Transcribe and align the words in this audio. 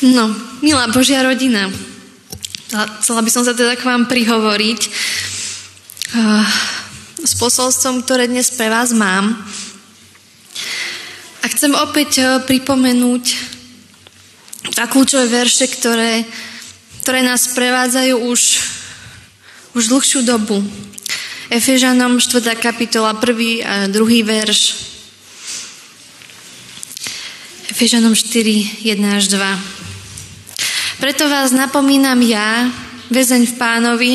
No, 0.00 0.32
milá 0.64 0.88
Božia 0.88 1.20
rodina, 1.20 1.68
chcela 3.04 3.20
by 3.20 3.28
som 3.28 3.44
sa 3.44 3.52
teda 3.52 3.76
k 3.76 3.84
vám 3.84 4.08
prihovoriť 4.08 4.80
uh, 6.16 6.40
s 7.20 7.36
posolstvom, 7.36 8.00
ktoré 8.08 8.24
dnes 8.24 8.48
pre 8.56 8.72
vás 8.72 8.96
mám. 8.96 9.36
A 11.44 11.52
chcem 11.52 11.76
opäť 11.76 12.24
uh, 12.24 12.40
pripomenúť 12.40 13.24
a 14.80 14.88
kľúčové 14.88 15.28
verše, 15.28 15.68
ktoré, 15.68 16.24
ktoré 17.04 17.20
nás 17.20 17.52
prevádzajú 17.52 18.24
už, 18.24 18.40
už 19.76 19.84
dlhšiu 19.84 20.24
dobu. 20.24 20.64
Efežanom 21.52 22.16
4. 22.24 22.56
kapitola 22.56 23.12
1. 23.20 23.68
a 23.68 23.74
2. 23.92 24.00
verš. 24.24 24.60
Efežanom 27.68 28.16
4, 28.16 28.80
1 28.80 28.96
až 29.12 29.28
2. 29.28 29.79
Preto 31.00 31.32
vás 31.32 31.48
napomínam 31.48 32.20
ja, 32.20 32.68
väzeň 33.08 33.48
v 33.48 33.54
pánovi, 33.56 34.12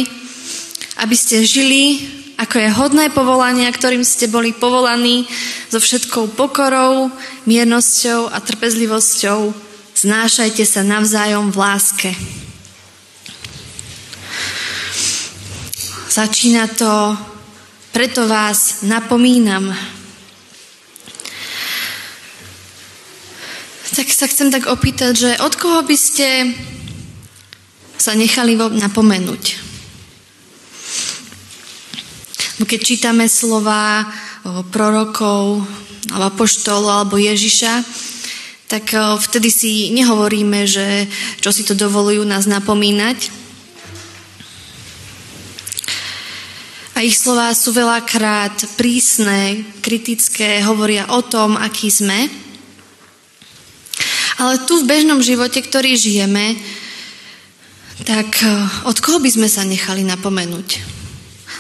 aby 1.02 1.16
ste 1.17 1.41
žili, 1.41 1.98
ako 2.38 2.61
je 2.61 2.70
hodné 2.77 3.09
povolania, 3.09 3.73
ktorým 3.73 4.05
ste 4.05 4.30
boli 4.30 4.53
povolaní, 4.53 5.25
so 5.73 5.81
všetkou 5.81 6.38
pokorou, 6.38 7.09
miernosťou 7.49 8.30
a 8.30 8.38
trpezlivosťou. 8.38 9.49
Znášajte 9.98 10.61
sa 10.61 10.85
navzájom 10.85 11.49
v 11.49 11.58
láske. 11.58 12.11
Začína 16.13 16.70
to, 16.70 17.17
preto 17.97 18.30
vás 18.30 18.86
napomínam. 18.86 19.73
Tak 23.95 24.12
sa 24.12 24.27
chcem 24.27 24.52
tak 24.52 24.67
opýtať, 24.67 25.13
že 25.16 25.31
od 25.40 25.55
koho 25.55 25.80
by 25.80 25.95
ste 25.95 26.52
sa 27.95 28.12
nechali 28.12 28.59
napomenúť. 28.59 29.44
Keď 32.59 32.81
čítame 32.84 33.31
slova 33.31 34.03
prorokov, 34.67 35.64
alebo 36.11 36.28
apoštolu, 36.28 36.92
alebo 36.92 37.16
Ježiša, 37.16 37.88
tak 38.67 39.00
vtedy 39.00 39.47
si 39.47 39.72
nehovoríme, 39.95 40.67
že 40.67 41.08
čo 41.39 41.56
si 41.56 41.64
to 41.64 41.72
dovolujú 41.72 42.28
nás 42.28 42.52
napomínať. 42.52 43.31
A 47.00 47.03
ich 47.03 47.16
slová 47.16 47.56
sú 47.56 47.72
veľakrát 47.72 48.75
prísne, 48.75 49.64
kritické, 49.80 50.59
hovoria 50.67 51.08
o 51.16 51.23
tom, 51.23 51.56
aký 51.56 51.88
sme. 51.88 52.44
Ale 54.36 54.59
tu 54.67 54.83
v 54.83 54.89
bežnom 54.89 55.23
živote, 55.23 55.64
ktorý 55.64 55.95
žijeme, 55.95 56.59
tak 58.03 58.44
e, 58.44 58.47
od 58.83 58.97
koho 59.00 59.23
by 59.23 59.31
sme 59.31 59.47
sa 59.47 59.64
nechali 59.64 60.03
napomenúť? 60.03 60.83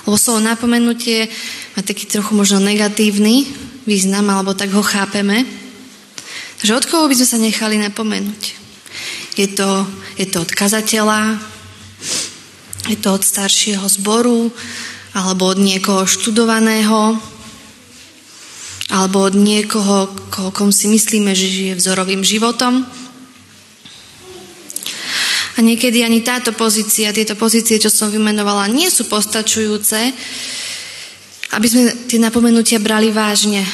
Lebo 0.03 0.19
slovo 0.19 0.43
napomenutie 0.43 1.31
má 1.73 1.81
taký 1.81 2.03
trochu 2.05 2.35
možno 2.35 2.59
negatívny 2.59 3.47
význam, 3.87 4.27
alebo 4.27 4.57
tak 4.57 4.73
ho 4.75 4.83
chápeme. 4.83 5.47
Takže 6.59 6.75
od 6.75 6.85
koho 6.89 7.07
by 7.07 7.15
sme 7.15 7.27
sa 7.29 7.39
nechali 7.39 7.79
napomenúť? 7.79 8.41
Je 9.39 9.47
to, 9.51 9.87
je 10.19 10.27
to 10.27 10.43
od 10.43 10.51
kazateľa, 10.51 11.39
je 12.91 12.97
to 12.99 13.09
od 13.13 13.23
staršieho 13.23 13.85
zboru, 13.87 14.51
alebo 15.15 15.47
od 15.47 15.59
niekoho 15.63 16.03
študovaného, 16.03 17.15
alebo 18.95 19.27
od 19.27 19.35
niekoho, 19.35 20.07
kom 20.55 20.71
si 20.71 20.87
myslíme, 20.87 21.35
že 21.35 21.51
žije 21.51 21.73
vzorovým 21.75 22.23
životom. 22.23 22.87
A 25.55 25.59
niekedy 25.59 25.99
ani 25.99 26.23
táto 26.23 26.55
pozícia, 26.55 27.11
tieto 27.11 27.35
pozície, 27.35 27.75
čo 27.75 27.91
som 27.91 28.07
vymenovala, 28.07 28.71
nie 28.71 28.87
sú 28.87 29.11
postačujúce, 29.11 29.99
aby 31.59 31.67
sme 31.67 31.83
tie 32.07 32.19
napomenutia 32.23 32.79
brali 32.79 33.11
vážne. 33.11 33.67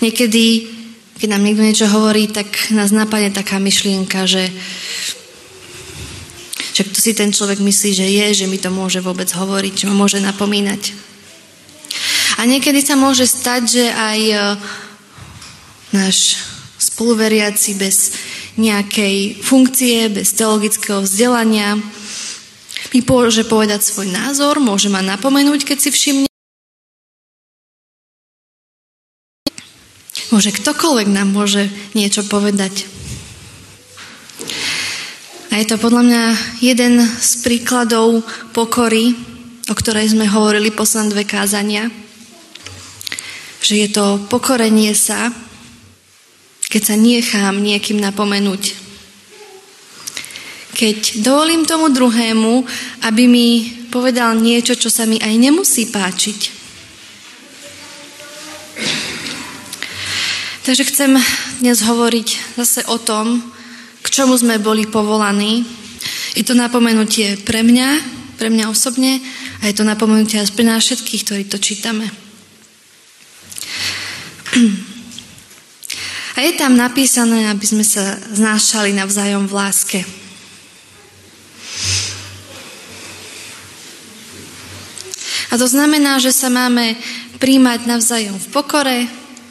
Niekedy, 0.00 0.44
keď 1.20 1.28
nám 1.32 1.44
niekto 1.44 1.64
niečo 1.64 1.88
hovorí, 1.92 2.32
tak 2.32 2.48
nás 2.72 2.92
napadne 2.96 3.32
taká 3.32 3.60
myšlienka, 3.60 4.24
že 4.24 4.48
že 6.76 6.84
kto 6.84 7.00
si 7.00 7.16
ten 7.16 7.32
človek 7.32 7.56
myslí, 7.56 7.90
že 7.96 8.04
je, 8.04 8.44
že 8.44 8.46
mi 8.52 8.60
to 8.60 8.68
môže 8.68 9.00
vôbec 9.00 9.24
hovoriť, 9.32 9.72
že 9.80 9.88
ma 9.88 9.96
môže 9.96 10.20
napomínať. 10.20 10.92
A 12.36 12.44
niekedy 12.44 12.84
sa 12.84 13.00
môže 13.00 13.24
stať, 13.24 13.62
že 13.64 13.84
aj 13.88 14.20
e, 14.20 14.36
náš 15.96 16.36
spoluveriaci 16.76 17.80
bez 17.80 18.12
nejakej 18.60 19.40
funkcie, 19.40 20.12
bez 20.12 20.36
teologického 20.36 21.00
vzdelania. 21.00 21.80
Mi 22.92 23.00
môže 23.04 23.44
povedať 23.48 23.84
svoj 23.84 24.12
názor, 24.12 24.60
môže 24.60 24.92
ma 24.92 25.00
napomenúť, 25.00 25.64
keď 25.64 25.78
si 25.80 25.90
všimne. 25.92 26.28
Môže 30.32 30.52
ktokoľvek 30.52 31.08
nám 31.08 31.32
môže 31.32 31.72
niečo 31.96 32.20
povedať. 32.26 32.84
A 35.52 35.64
je 35.64 35.66
to 35.72 35.80
podľa 35.80 36.02
mňa 36.04 36.24
jeden 36.60 37.00
z 37.00 37.30
príkladov 37.40 38.20
pokory, 38.52 39.16
o 39.70 39.74
ktorej 39.76 40.12
sme 40.12 40.28
hovorili 40.28 40.68
posledné 40.68 41.16
dve 41.16 41.24
kázania. 41.24 41.88
Že 43.66 43.74
je 43.82 43.88
to 43.90 44.06
pokorenie 44.30 44.94
sa 44.94 45.34
keď 46.66 46.82
sa 46.82 46.96
nechám 46.98 47.62
niekým 47.62 48.02
napomenúť. 48.02 48.74
Keď 50.76 51.24
dovolím 51.24 51.64
tomu 51.64 51.88
druhému, 51.88 52.66
aby 53.08 53.24
mi 53.24 53.64
povedal 53.88 54.36
niečo, 54.36 54.76
čo 54.76 54.92
sa 54.92 55.08
mi 55.08 55.16
aj 55.16 55.34
nemusí 55.40 55.88
páčiť. 55.88 56.52
Takže 60.68 60.84
chcem 60.90 61.16
dnes 61.62 61.78
hovoriť 61.80 62.58
zase 62.58 62.84
o 62.90 62.98
tom, 62.98 63.40
k 64.02 64.06
čomu 64.10 64.36
sme 64.36 64.58
boli 64.60 64.84
povolaní. 64.84 65.64
Je 66.36 66.44
to 66.44 66.52
napomenutie 66.52 67.40
pre 67.40 67.64
mňa, 67.64 67.88
pre 68.36 68.52
mňa 68.52 68.68
osobne 68.68 69.22
a 69.62 69.70
je 69.70 69.74
to 69.78 69.86
napomenutie 69.86 70.42
aj 70.42 70.52
pre 70.52 70.66
nás 70.66 70.84
všetkých, 70.84 71.24
ktorí 71.24 71.42
to 71.48 71.56
čítame. 71.56 72.25
A 76.36 76.38
je 76.44 76.52
tam 76.56 76.76
napísané, 76.76 77.48
aby 77.48 77.64
sme 77.64 77.84
sa 77.84 78.16
znášali 78.32 78.92
navzájom 78.96 79.48
v 79.48 79.56
láske. 79.56 80.00
A 85.52 85.60
to 85.60 85.64
znamená, 85.68 86.20
že 86.20 86.32
sa 86.32 86.52
máme 86.52 86.96
príjmať 87.40 87.88
navzájom 87.88 88.36
v 88.36 88.50
pokore, 88.52 88.98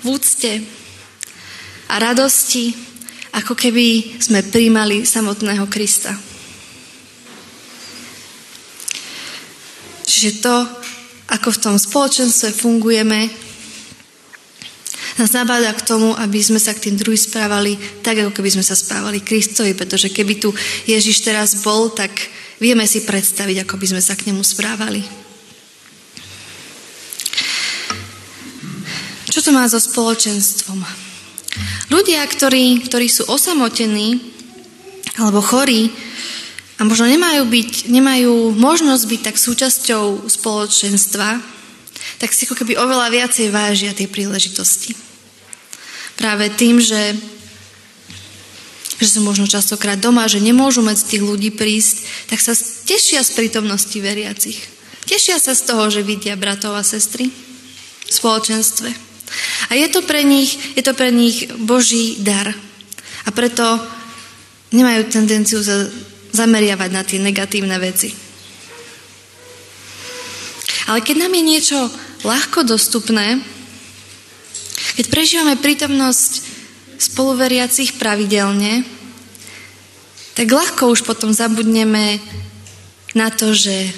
v 0.01 0.05
úcte 0.05 0.61
a 1.89 1.95
radosti, 2.01 2.73
ako 3.33 3.53
keby 3.57 4.17
sme 4.21 4.45
príjmali 4.45 5.05
samotného 5.05 5.65
Krista. 5.65 6.13
Čiže 10.05 10.41
to, 10.45 10.55
ako 11.33 11.49
v 11.51 11.61
tom 11.61 11.75
spoločenstve 11.81 12.53
fungujeme, 12.53 13.44
nás 15.15 15.31
nabáda 15.31 15.71
k 15.71 15.85
tomu, 15.87 16.11
aby 16.19 16.43
sme 16.43 16.59
sa 16.59 16.75
k 16.75 16.91
tým 16.91 16.99
druhým 16.99 17.19
správali 17.19 17.79
tak, 18.03 18.19
ako 18.19 18.35
keby 18.35 18.59
sme 18.59 18.65
sa 18.67 18.75
správali 18.75 19.23
Kristovi, 19.23 19.71
pretože 19.71 20.11
keby 20.11 20.43
tu 20.43 20.51
Ježiš 20.83 21.23
teraz 21.23 21.63
bol, 21.63 21.87
tak 21.95 22.11
vieme 22.59 22.83
si 22.83 23.07
predstaviť, 23.07 23.63
ako 23.63 23.79
by 23.79 23.85
sme 23.95 24.01
sa 24.03 24.19
k 24.19 24.27
nemu 24.27 24.43
správali. 24.43 25.01
Čo 29.31 29.39
to 29.39 29.55
má 29.55 29.67
so 29.67 29.79
spoločenstvom? 29.79 30.83
Ľudia, 31.91 32.23
ktorí, 32.27 32.83
ktorí 32.83 33.07
sú 33.07 33.27
osamotení 33.31 34.19
alebo 35.15 35.39
chorí 35.39 35.91
a 36.75 36.83
možno 36.83 37.07
nemajú, 37.07 37.47
byť, 37.47 37.87
nemajú 37.87 38.51
možnosť 38.51 39.03
byť 39.07 39.21
tak 39.23 39.37
súčasťou 39.39 40.27
spoločenstva, 40.27 41.39
tak 42.19 42.35
si 42.35 42.47
ako 42.47 42.59
keby 42.59 42.75
oveľa 42.75 43.07
viacej 43.11 43.47
vážia 43.51 43.95
tie 43.95 44.11
príležitosti. 44.11 45.04
Práve 46.15 46.47
tým, 46.51 46.79
že, 46.79 47.15
že 48.99 49.07
sú 49.07 49.19
možno 49.23 49.47
častokrát 49.47 49.99
doma, 49.99 50.31
že 50.31 50.39
nemôžu 50.39 50.79
medzi 50.79 51.05
tých 51.05 51.23
ľudí 51.23 51.51
prísť, 51.51 52.29
tak 52.31 52.39
sa 52.39 52.55
tešia 52.87 53.21
z 53.23 53.35
prítomnosti 53.35 53.95
veriacich. 53.99 54.59
Tešia 55.05 55.37
sa 55.37 55.53
z 55.53 55.61
toho, 55.69 55.91
že 55.91 56.01
vidia 56.01 56.39
bratov 56.39 56.73
a 56.73 56.83
sestry 56.83 57.29
v 57.29 58.11
spoločenstve. 58.11 58.89
A 59.69 59.71
je 59.77 59.87
to 59.89 60.01
pre 60.05 60.21
nich, 60.25 60.55
je 60.77 60.83
to 60.85 60.93
pre 60.97 61.09
nich 61.13 61.49
Boží 61.61 62.17
dar. 62.21 62.53
A 63.25 63.29
preto 63.33 63.65
nemajú 64.73 65.09
tendenciu 65.09 65.61
za, 65.61 65.89
zameriavať 66.33 66.89
na 66.93 67.03
tie 67.05 67.19
negatívne 67.21 67.77
veci. 67.77 68.13
Ale 70.85 71.01
keď 71.01 71.25
nám 71.25 71.33
je 71.33 71.43
niečo 71.43 71.79
ľahko 72.21 72.65
dostupné, 72.65 73.41
keď 74.95 75.05
prežívame 75.11 75.59
prítomnosť 75.59 76.31
spoluveriacich 76.95 77.99
pravidelne, 77.99 78.87
tak 80.35 80.47
ľahko 80.51 80.91
už 80.91 81.03
potom 81.03 81.31
zabudneme 81.31 82.19
na 83.15 83.31
to, 83.31 83.55
že 83.55 83.91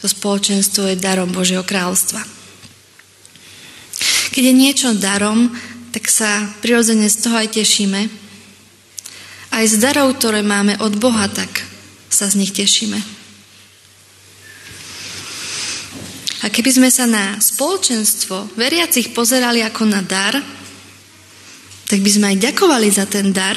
to 0.00 0.08
spoločenstvo 0.08 0.92
je 0.92 1.00
darom 1.00 1.32
Božieho 1.32 1.64
kráľstva. 1.64 2.20
Keď 4.32 4.42
je 4.44 4.54
niečo 4.54 4.88
darom, 4.96 5.52
tak 5.96 6.10
sa 6.12 6.44
prirodzene 6.60 7.08
z 7.08 7.16
toho 7.22 7.36
aj 7.40 7.48
tešíme. 7.54 8.00
Aj 9.54 9.64
z 9.64 9.76
darov, 9.78 10.18
ktoré 10.18 10.42
máme 10.42 10.76
od 10.82 10.98
Boha, 10.98 11.30
tak 11.30 11.62
sa 12.10 12.26
z 12.26 12.42
nich 12.42 12.52
tešíme. 12.52 13.23
A 16.44 16.52
keby 16.52 16.76
sme 16.76 16.92
sa 16.92 17.08
na 17.08 17.40
spoločenstvo 17.40 18.52
veriacich 18.60 19.16
pozerali 19.16 19.64
ako 19.64 19.88
na 19.88 20.04
dar, 20.04 20.36
tak 21.88 22.04
by 22.04 22.10
sme 22.12 22.26
aj 22.36 22.52
ďakovali 22.52 22.88
za 22.92 23.08
ten 23.08 23.32
dar, 23.32 23.56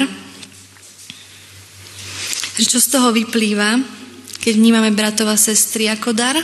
čo 2.58 2.82
z 2.82 2.88
toho 2.90 3.14
vyplýva, 3.14 3.78
keď 4.42 4.52
vnímame 4.58 4.90
bratov 4.90 5.30
a 5.30 5.38
sestry 5.38 5.86
ako 5.92 6.10
dar? 6.16 6.34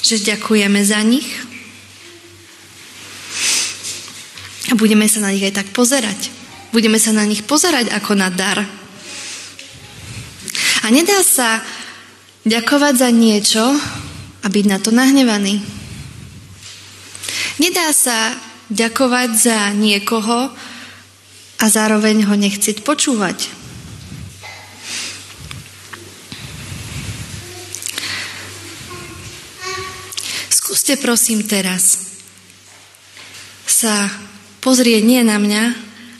Že 0.00 0.34
ďakujeme 0.34 0.80
za 0.80 1.02
nich. 1.04 1.28
A 4.70 4.78
budeme 4.78 5.04
sa 5.04 5.20
na 5.20 5.34
nich 5.34 5.44
aj 5.44 5.60
tak 5.60 5.68
pozerať. 5.76 6.32
Budeme 6.72 6.96
sa 6.96 7.12
na 7.12 7.28
nich 7.28 7.44
pozerať 7.44 7.92
ako 7.92 8.16
na 8.16 8.32
dar. 8.32 8.64
A 10.84 10.86
nedá 10.88 11.20
sa 11.20 11.60
ďakovať 12.44 12.94
za 13.00 13.08
niečo 13.12 13.64
a 14.44 14.46
byť 14.52 14.64
na 14.68 14.78
to 14.78 14.92
nahnevaný. 14.92 15.64
Nedá 17.56 17.88
sa 17.96 18.36
ďakovať 18.68 19.30
za 19.32 19.58
niekoho 19.72 20.52
a 21.58 21.64
zároveň 21.64 22.28
ho 22.28 22.34
nechcieť 22.36 22.84
počúvať. 22.84 23.48
Skúste 30.52 31.00
prosím 31.00 31.46
teraz 31.48 32.04
sa 33.64 34.08
pozrieť 34.64 35.02
nie 35.04 35.20
na 35.20 35.36
mňa, 35.36 35.64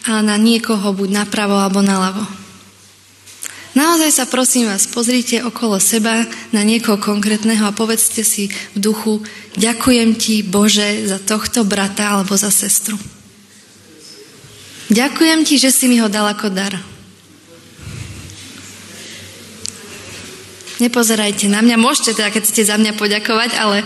ale 0.05 0.21
na 0.21 0.37
niekoho 0.37 0.93
buď 0.93 1.25
napravo 1.25 1.57
alebo 1.57 1.81
naľavo. 1.81 2.44
Naozaj 3.75 4.11
sa 4.15 4.25
prosím 4.31 4.71
vás, 4.71 4.87
pozrite 4.87 5.43
okolo 5.43 5.83
seba 5.83 6.23
na 6.55 6.63
niekoho 6.63 6.95
konkrétneho 6.95 7.67
a 7.67 7.75
povedzte 7.75 8.23
si 8.23 8.47
v 8.47 8.79
duchu, 8.79 9.19
ďakujem 9.59 10.15
ti 10.15 10.47
Bože 10.47 11.11
za 11.11 11.19
tohto 11.19 11.67
brata 11.67 12.15
alebo 12.15 12.39
za 12.39 12.55
sestru. 12.55 12.95
Ďakujem 14.95 15.43
ti, 15.43 15.59
že 15.59 15.75
si 15.75 15.91
mi 15.91 15.99
ho 15.99 16.07
dal 16.07 16.23
ako 16.31 16.55
dar. 16.55 16.79
Nepozerajte 20.79 21.51
na 21.51 21.59
mňa, 21.59 21.75
môžete 21.75 22.15
teda, 22.15 22.31
keď 22.31 22.43
chcete 22.47 22.71
za 22.71 22.79
mňa 22.79 22.95
poďakovať, 22.95 23.51
ale 23.59 23.83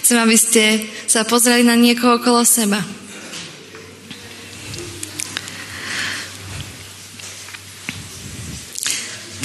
chcem, 0.00 0.16
aby 0.16 0.36
ste 0.40 0.80
sa 1.04 1.28
pozreli 1.28 1.60
na 1.60 1.76
niekoho 1.76 2.16
okolo 2.16 2.40
seba. 2.40 2.80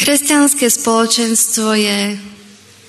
Kresťanské 0.02 0.66
spoločenstvo 0.66 1.78
je 1.78 2.18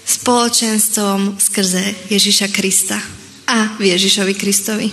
spoločenstvom 0.09 1.37
skrze 1.37 2.09
Ježiša 2.09 2.49
Krista 2.49 2.97
a 3.44 3.76
v 3.76 3.93
Ježišovi 3.93 4.32
Kristovi. 4.32 4.88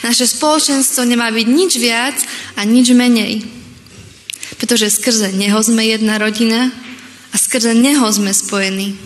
Naše 0.00 0.24
spoločenstvo 0.24 1.04
nemá 1.04 1.28
byť 1.28 1.46
nič 1.52 1.76
viac 1.76 2.16
a 2.56 2.64
nič 2.64 2.96
menej, 2.96 3.44
pretože 4.56 4.88
skrze 4.88 5.36
Neho 5.36 5.60
sme 5.60 5.84
jedna 5.84 6.16
rodina, 6.16 6.72
a 7.28 7.36
skrze 7.36 7.76
Neho 7.76 8.08
sme 8.08 8.32
spojení. 8.32 8.96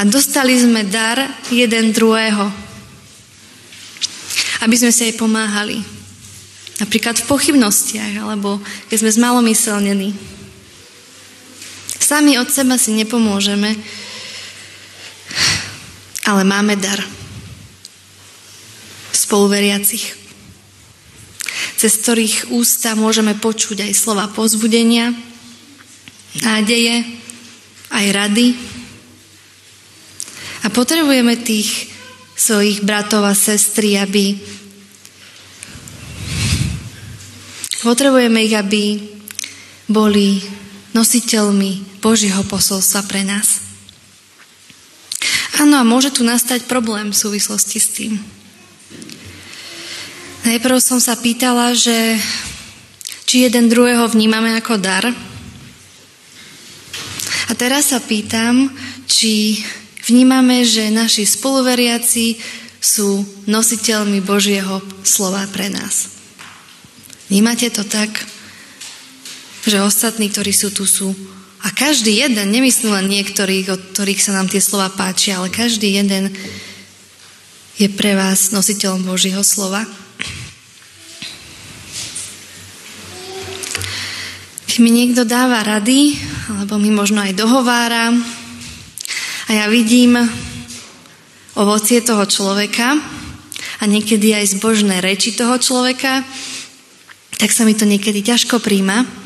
A 0.00 0.08
dostali 0.08 0.56
sme 0.56 0.88
dar 0.88 1.20
jeden 1.52 1.92
druhého, 1.92 2.48
aby 4.64 4.72
sme 4.80 4.88
si 4.88 5.12
aj 5.12 5.20
pomáhali. 5.20 5.84
Napríklad 6.80 7.20
v 7.20 7.28
pochybnostiach, 7.28 8.24
alebo 8.24 8.56
keď 8.88 8.96
sme 9.04 9.10
zmalomyselnení. 9.20 10.40
Sami 12.02 12.34
od 12.34 12.50
seba 12.50 12.74
si 12.82 12.90
nepomôžeme, 12.98 13.78
ale 16.26 16.42
máme 16.42 16.74
dar 16.74 16.98
spoluveriacich, 19.14 20.10
cez 21.78 21.92
ktorých 22.02 22.50
ústa 22.50 22.98
môžeme 22.98 23.38
počuť 23.38 23.86
aj 23.86 23.92
slova 23.94 24.26
pozbudenia, 24.34 25.14
nádeje, 26.42 27.06
aj 27.94 28.06
rady. 28.10 28.58
A 30.62 30.74
potrebujeme 30.74 31.38
tých 31.38 31.86
svojich 32.34 32.82
bratov 32.82 33.30
a 33.30 33.34
sestry, 33.38 33.94
aby 33.94 34.42
potrebujeme 37.78 38.42
ich, 38.42 38.58
aby 38.58 38.82
boli 39.86 40.42
nositeľmi 40.92 42.00
Božieho 42.04 42.44
posolstva 42.46 43.04
pre 43.08 43.24
nás. 43.24 43.64
Áno, 45.60 45.80
a 45.80 45.84
môže 45.84 46.12
tu 46.12 46.24
nastať 46.24 46.64
problém 46.68 47.12
v 47.12 47.20
súvislosti 47.20 47.78
s 47.78 47.88
tým. 47.92 48.12
Najprv 50.42 50.76
som 50.82 50.98
sa 50.98 51.14
pýtala, 51.14 51.76
že 51.76 52.18
či 53.28 53.46
jeden 53.46 53.70
druhého 53.70 54.10
vnímame 54.10 54.58
ako 54.58 54.74
dar, 54.80 55.06
a 57.48 57.52
teraz 57.52 57.92
sa 57.92 58.00
pýtam, 58.00 58.72
či 59.04 59.60
vnímame, 60.08 60.64
že 60.64 60.88
naši 60.88 61.28
spoluveriaci 61.28 62.40
sú 62.80 63.28
nositeľmi 63.44 64.24
Božieho 64.24 64.80
slova 65.04 65.44
pre 65.52 65.68
nás. 65.68 66.16
Vnímate 67.28 67.68
to 67.68 67.84
tak, 67.84 68.08
že 69.62 69.82
ostatní, 69.82 70.30
ktorí 70.30 70.50
sú 70.50 70.74
tu, 70.74 70.86
sú 70.86 71.14
a 71.62 71.70
každý 71.70 72.18
jeden, 72.18 72.50
nemyslím 72.50 72.90
len 72.90 73.06
niektorých, 73.06 73.66
od 73.70 73.80
ktorých 73.94 74.18
sa 74.18 74.34
nám 74.34 74.50
tie 74.50 74.58
slova 74.58 74.90
páčia, 74.90 75.38
ale 75.38 75.46
každý 75.46 75.94
jeden 75.94 76.34
je 77.78 77.86
pre 77.86 78.18
vás 78.18 78.50
nositeľom 78.50 79.06
Božieho 79.06 79.46
slova. 79.46 79.86
Keď 84.66 84.76
mi 84.82 84.90
niekto 84.90 85.22
dáva 85.22 85.62
rady, 85.62 86.18
alebo 86.50 86.82
mi 86.82 86.90
možno 86.90 87.22
aj 87.22 87.38
dohovára 87.38 88.10
a 89.46 89.50
ja 89.52 89.70
vidím 89.70 90.18
ovocie 91.54 92.02
toho 92.02 92.26
človeka 92.26 92.98
a 93.78 93.84
niekedy 93.86 94.34
aj 94.34 94.58
zbožné 94.58 94.98
reči 94.98 95.36
toho 95.38 95.54
človeka, 95.62 96.26
tak 97.38 97.54
sa 97.54 97.62
mi 97.62 97.78
to 97.78 97.86
niekedy 97.86 98.24
ťažko 98.24 98.58
príjma. 98.58 99.21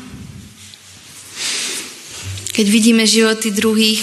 Keď 2.57 2.65
vidíme 2.73 3.05
životy 3.05 3.53
druhých 3.53 4.01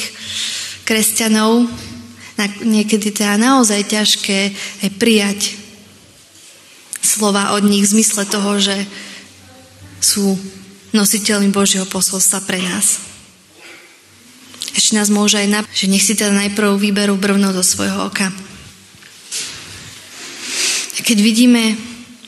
kresťanov, 0.86 1.66
niekedy 2.62 3.10
je 3.10 3.34
naozaj 3.34 3.82
ťažké 3.82 4.54
aj 4.86 4.90
prijať 4.94 5.58
slova 7.02 7.58
od 7.58 7.66
nich 7.66 7.82
v 7.82 7.98
zmysle 7.98 8.22
toho, 8.30 8.62
že 8.62 8.86
sú 9.98 10.38
nositeľmi 10.94 11.50
Božieho 11.50 11.82
posolstva 11.90 12.46
pre 12.46 12.62
nás. 12.62 13.02
Ešte 14.78 14.94
nás 14.94 15.10
môže 15.10 15.42
aj 15.42 15.50
napadnúť, 15.50 15.74
že 15.74 15.90
nech 15.90 16.06
si 16.06 16.14
teda 16.14 16.30
najprv 16.30 16.78
vyberú 16.78 17.18
brvno 17.18 17.50
do 17.50 17.66
svojho 17.66 18.06
oka. 18.06 18.30
Keď 21.04 21.18
vidíme 21.18 21.74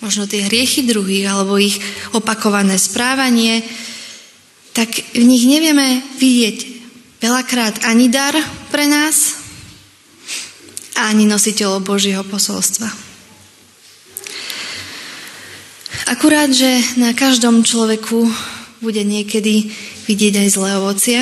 možno 0.02 0.26
tie 0.26 0.42
hriechy 0.42 0.84
druhých 0.84 1.30
alebo 1.30 1.54
ich 1.54 1.78
opakované 2.12 2.76
správanie, 2.76 3.62
tak 4.76 4.92
v 5.16 5.24
nich 5.24 5.48
nevieme 5.48 6.04
vidieť 6.20 6.56
veľakrát 7.24 7.88
ani 7.88 8.12
dar 8.12 8.36
pre 8.68 8.84
nás, 8.84 9.40
ani 11.00 11.24
nositeľov 11.24 11.80
Božieho 11.80 12.20
posolstva. 12.28 12.92
Akurát, 16.12 16.52
že 16.52 16.84
na 17.00 17.16
každom 17.16 17.64
človeku 17.64 18.28
bude 18.84 19.00
niekedy 19.00 19.72
vidieť 20.04 20.44
aj 20.44 20.48
zlé 20.52 20.70
ovocie. 20.76 21.18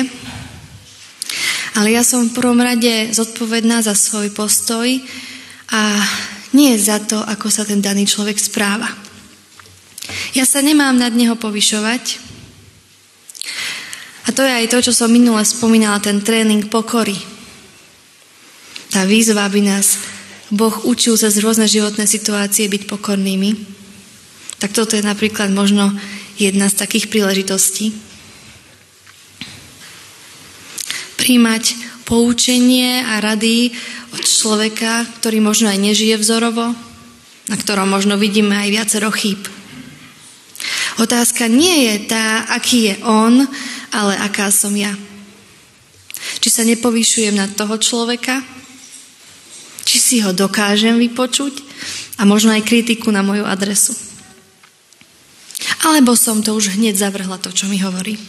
Ale 1.79 1.95
ja 1.95 2.03
som 2.03 2.27
v 2.27 2.35
prvom 2.35 2.59
rade 2.59 3.15
zodpovedná 3.15 3.79
za 3.79 3.95
svoj 3.95 4.35
postoj 4.35 4.87
a 5.71 5.81
nie 6.55 6.75
za 6.75 6.99
to, 7.03 7.19
ako 7.19 7.47
sa 7.51 7.63
ten 7.63 7.79
daný 7.79 8.07
človek 8.07 8.35
správa. 8.35 8.87
Ja 10.35 10.43
sa 10.43 10.59
nemám 10.59 10.95
nad 10.95 11.15
neho 11.15 11.35
povyšovať. 11.39 12.24
A 14.25 14.33
to 14.33 14.41
je 14.41 14.51
aj 14.51 14.67
to, 14.73 14.77
čo 14.89 14.93
som 14.93 15.13
minule 15.13 15.45
spomínala, 15.45 16.01
ten 16.01 16.21
tréning 16.21 16.65
pokory. 16.65 17.13
Tá 18.89 19.05
výzva, 19.05 19.45
aby 19.45 19.61
nás 19.61 20.01
Boh 20.49 20.73
učil 20.85 21.17
cez 21.17 21.37
rôzne 21.41 21.69
životné 21.69 22.09
situácie 22.09 22.65
byť 22.69 22.89
pokornými. 22.89 23.51
Tak 24.61 24.73
toto 24.73 24.97
je 24.97 25.03
napríklad 25.05 25.53
možno 25.53 25.93
jedna 26.41 26.69
z 26.71 26.79
takých 26.79 27.09
príležitostí. 27.11 27.93
Príjmať 31.21 31.63
poučenie 32.05 33.01
a 33.01 33.17
rady 33.17 33.73
od 34.13 34.21
človeka, 34.21 35.09
ktorý 35.19 35.41
možno 35.41 35.73
aj 35.73 35.81
nežije 35.81 36.15
vzorovo, 36.21 36.77
na 37.49 37.55
ktorom 37.57 37.89
možno 37.89 38.15
vidíme 38.15 38.53
aj 38.53 38.69
viacero 38.69 39.09
chýb. 39.09 39.41
Otázka 40.95 41.51
nie 41.51 41.91
je 41.91 41.95
tá, 42.07 42.47
aký 42.47 42.93
je 42.93 42.95
on, 43.03 43.43
ale 43.95 44.19
aká 44.19 44.51
som 44.51 44.75
ja. 44.75 44.91
Či 46.43 46.49
sa 46.51 46.63
nepovýšujem 46.67 47.39
na 47.39 47.47
toho 47.47 47.79
človeka, 47.79 48.43
či 49.87 49.97
si 50.03 50.15
ho 50.19 50.35
dokážem 50.35 50.99
vypočuť 50.99 51.63
a 52.19 52.27
možno 52.27 52.51
aj 52.51 52.67
kritiku 52.67 53.15
na 53.15 53.23
moju 53.23 53.47
adresu. 53.47 53.95
Alebo 55.87 56.17
som 56.17 56.43
to 56.43 56.51
už 56.57 56.75
hneď 56.75 56.99
zavrhla 56.99 57.39
to, 57.39 57.53
čo 57.55 57.71
mi 57.71 57.79
hovorí. 57.79 58.19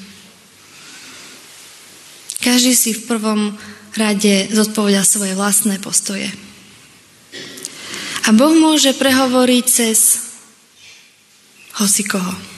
Každý 2.45 2.79
si 2.79 2.95
v 2.95 3.11
prvom 3.11 3.59
rade 3.97 4.47
zodpovedá 4.53 5.03
svoje 5.03 5.35
vlastné 5.35 5.83
postoje. 5.83 6.31
A 8.29 8.35
Boh 8.37 8.55
môže 8.55 8.93
prehovoriť 8.95 9.65
cez 9.67 9.99
hoci 11.81 12.05
koho 12.07 12.56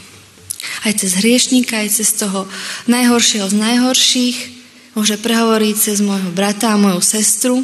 aj 0.88 1.04
cez 1.04 1.20
hriešníka, 1.20 1.84
aj 1.84 2.00
cez 2.00 2.16
toho 2.16 2.48
najhoršieho 2.88 3.44
z 3.44 3.56
najhorších, 3.60 4.36
môže 4.96 5.20
prehovoriť 5.20 5.74
cez 5.76 6.00
môjho 6.00 6.32
brata 6.32 6.72
a 6.72 6.80
moju 6.80 7.04
sestru, 7.04 7.60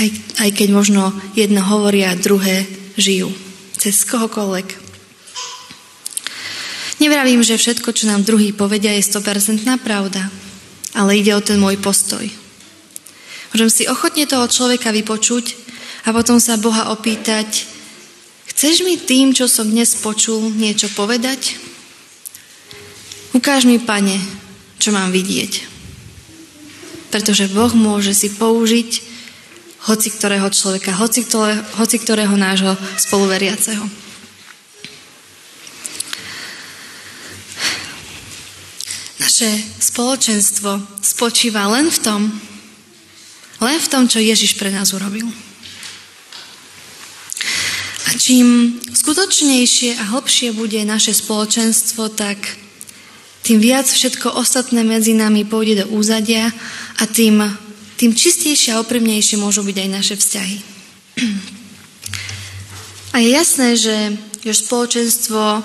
aj, 0.00 0.08
aj 0.40 0.50
keď 0.56 0.68
možno 0.72 1.12
jedno 1.36 1.60
hovoria 1.60 2.16
a 2.16 2.18
druhé 2.18 2.64
žijú. 2.96 3.28
Cez 3.76 4.08
kohokoľvek. 4.08 4.90
Nevravím, 7.00 7.40
že 7.40 7.56
všetko, 7.56 7.96
čo 7.96 8.08
nám 8.08 8.28
druhý 8.28 8.52
povedia, 8.52 8.92
je 8.96 9.08
100% 9.08 9.64
pravda, 9.80 10.28
ale 10.92 11.16
ide 11.16 11.32
o 11.32 11.40
ten 11.40 11.56
môj 11.56 11.80
postoj. 11.80 12.24
Môžem 13.52 13.70
si 13.72 13.82
ochotne 13.88 14.28
toho 14.28 14.44
človeka 14.44 14.92
vypočuť 14.92 15.56
a 16.04 16.12
potom 16.12 16.36
sa 16.36 16.60
Boha 16.60 16.92
opýtať, 16.92 17.64
chceš 18.52 18.84
mi 18.84 19.00
tým, 19.00 19.32
čo 19.32 19.48
som 19.48 19.64
dnes 19.64 19.96
počul, 19.96 20.52
niečo 20.52 20.92
povedať? 20.92 21.69
Ukáž 23.30 23.62
mi, 23.62 23.78
pane, 23.78 24.18
čo 24.82 24.90
mám 24.90 25.14
vidieť. 25.14 25.62
Pretože 27.14 27.50
Boh 27.50 27.70
môže 27.78 28.10
si 28.10 28.26
použiť 28.26 29.10
hoci 29.86 30.08
ktorého 30.12 30.50
človeka, 30.52 30.92
hoci, 30.92 31.24
ktoré, 31.24 31.56
hoci 31.80 31.96
ktorého 31.96 32.36
nášho 32.36 32.76
spoluveriaceho. 33.00 33.86
Naše 39.24 39.48
spoločenstvo 39.80 41.00
spočíva 41.00 41.64
len 41.72 41.88
v 41.88 41.98
tom, 42.02 42.20
len 43.64 43.78
v 43.80 43.88
tom, 43.88 44.04
čo 44.04 44.20
Ježiš 44.20 44.60
pre 44.60 44.68
nás 44.68 44.92
urobil. 44.92 45.24
A 48.04 48.10
čím 48.20 48.76
skutočnejšie 48.90 49.96
a 49.96 50.12
hlbšie 50.12 50.52
bude 50.52 50.82
naše 50.84 51.16
spoločenstvo, 51.16 52.12
tak 52.12 52.59
tým 53.40 53.58
viac 53.58 53.88
všetko 53.88 54.36
ostatné 54.36 54.84
medzi 54.84 55.16
nami 55.16 55.48
pôjde 55.48 55.84
do 55.84 55.96
úzadia 55.96 56.52
a 57.00 57.04
tým, 57.08 57.40
tým 57.96 58.12
čistejšie 58.12 58.76
a 58.76 58.80
oprimnejšie 58.84 59.40
môžu 59.40 59.64
byť 59.64 59.76
aj 59.80 59.88
naše 59.88 60.14
vzťahy. 60.16 60.58
A 63.10 63.16
je 63.18 63.28
jasné, 63.32 63.68
že, 63.74 63.98
že 64.44 64.52
spoločenstvo 64.54 65.64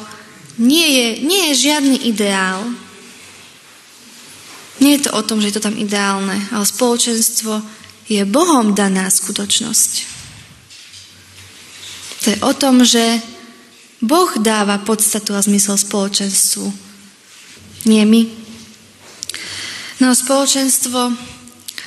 nie 0.58 0.88
je, 0.88 1.08
nie 1.22 1.42
je 1.52 1.62
žiadny 1.70 1.98
ideál. 2.10 2.64
Nie 4.80 4.98
je 4.98 5.08
to 5.08 5.12
o 5.16 5.22
tom, 5.22 5.44
že 5.44 5.52
je 5.52 5.56
to 5.60 5.66
tam 5.70 5.78
ideálne, 5.78 6.36
ale 6.52 6.66
spoločenstvo 6.66 7.62
je 8.08 8.22
Bohom 8.26 8.74
daná 8.74 9.12
skutočnosť. 9.12 9.92
To 12.24 12.26
je 12.34 12.38
o 12.42 12.54
tom, 12.58 12.82
že 12.82 13.22
Boh 14.02 14.32
dáva 14.42 14.82
podstatu 14.82 15.38
a 15.38 15.46
zmysel 15.46 15.78
spoločenstvu 15.78 16.85
nie 17.86 18.04
my. 18.06 18.22
No 20.04 20.12
spoločenstvo 20.12 21.16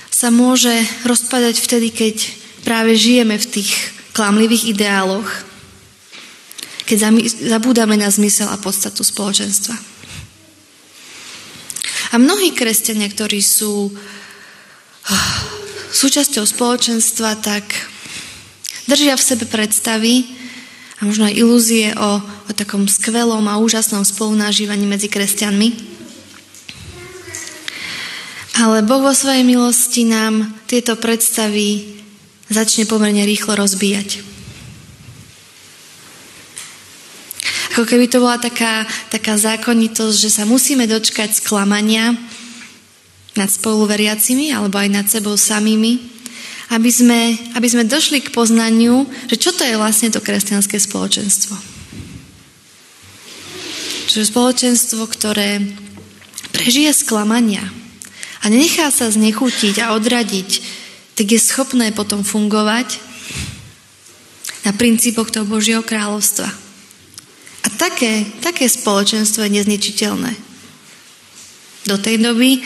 sa 0.09 0.29
môže 0.33 0.73
rozpadať 1.07 1.61
vtedy, 1.61 1.89
keď 1.93 2.17
práve 2.67 2.99
žijeme 2.99 3.39
v 3.39 3.47
tých 3.47 3.71
klamlivých 4.17 4.75
ideáloch, 4.75 5.29
keď 6.89 7.13
zabúdame 7.45 8.01
na 8.01 8.09
zmysel 8.09 8.49
a 8.49 8.57
podstatu 8.57 9.05
spoločenstva. 9.05 9.77
A 12.09 12.15
mnohí 12.17 12.57
kresťania, 12.57 13.13
ktorí 13.13 13.45
sú 13.45 13.93
ah, 15.13 15.37
súčasťou 15.93 16.49
spoločenstva, 16.49 17.37
tak 17.45 17.69
držia 18.89 19.21
v 19.21 19.27
sebe 19.29 19.45
predstavy 19.45 20.38
a 20.99 21.07
možno 21.07 21.31
aj 21.31 21.39
ilúzie 21.39 21.95
o, 21.95 22.19
o 22.23 22.53
takom 22.53 22.91
skvelom 22.91 23.47
a 23.47 23.63
úžasnom 23.63 24.03
spolunážívaní 24.03 24.83
medzi 24.83 25.07
kresťanmi. 25.07 25.99
Ale 28.59 28.83
Boh 28.83 28.99
vo 28.99 29.15
svojej 29.15 29.47
milosti 29.47 30.03
nám 30.03 30.51
tieto 30.67 30.99
predstavy 30.99 31.95
začne 32.51 32.91
pomerne 32.91 33.23
rýchlo 33.23 33.55
rozbíjať. 33.55 34.27
Ako 37.79 37.87
keby 37.87 38.11
to 38.11 38.19
bola 38.19 38.43
taká, 38.43 38.83
taká 39.07 39.39
zákonitosť, 39.39 40.17
že 40.19 40.35
sa 40.35 40.43
musíme 40.43 40.91
dočkať 40.91 41.39
sklamania 41.39 42.11
nad 43.39 43.47
spoluveriacimi 43.47 44.51
alebo 44.51 44.83
aj 44.83 44.89
nad 44.91 45.07
sebou 45.07 45.39
samými, 45.39 46.18
aby 46.69 46.91
sme, 46.93 47.37
aby 47.57 47.69
sme 47.69 47.89
došli 47.89 48.21
k 48.21 48.35
poznaniu, 48.35 49.09
že 49.29 49.41
čo 49.41 49.57
to 49.57 49.65
je 49.65 49.81
vlastne 49.81 50.13
to 50.13 50.21
kresťanské 50.21 50.77
spoločenstvo. 50.77 51.57
Čiže 54.09 54.33
spoločenstvo, 54.33 55.05
ktoré 55.09 55.65
prežije 56.53 56.93
sklamania, 56.93 57.65
a 58.39 58.45
nenechá 58.47 58.91
sa 58.95 59.11
znechutiť 59.11 59.83
a 59.83 59.99
odradiť, 59.99 60.51
tak 61.19 61.27
je 61.27 61.41
schopné 61.43 61.91
potom 61.91 62.23
fungovať 62.23 63.03
na 64.63 64.71
princípoch 64.71 65.35
toho 65.35 65.49
Božieho 65.49 65.83
kráľovstva. 65.83 66.47
A 67.65 67.69
také, 67.75 68.23
také 68.39 68.71
spoločenstvo 68.71 69.43
je 69.43 69.55
nezničiteľné. 69.59 70.33
Do 71.91 71.99
tej 71.99 72.23
doby, 72.23 72.63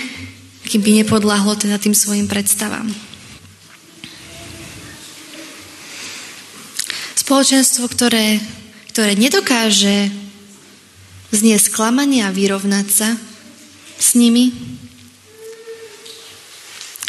kým 0.68 0.82
by 0.84 0.90
nepodláhlo 1.04 1.56
teda 1.56 1.80
tým 1.80 1.96
svojim 1.96 2.28
predstavám. 2.28 3.11
Spoločenstvo, 7.32 7.88
ktoré, 7.88 8.44
ktoré 8.92 9.16
nedokáže 9.16 10.12
zniesť 11.32 11.72
sklamanie 11.72 12.20
a 12.20 12.28
vyrovnať 12.28 12.86
sa 12.92 13.16
s 13.96 14.12
nimi, 14.12 14.52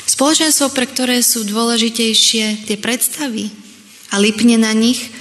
Spoločenstvo, 0.08 0.72
pre 0.72 0.88
ktoré 0.88 1.20
sú 1.20 1.44
dôležitejšie 1.44 2.72
tie 2.72 2.78
predstavy 2.80 3.52
a 4.16 4.24
lipne 4.24 4.56
na 4.56 4.72
nich, 4.72 5.12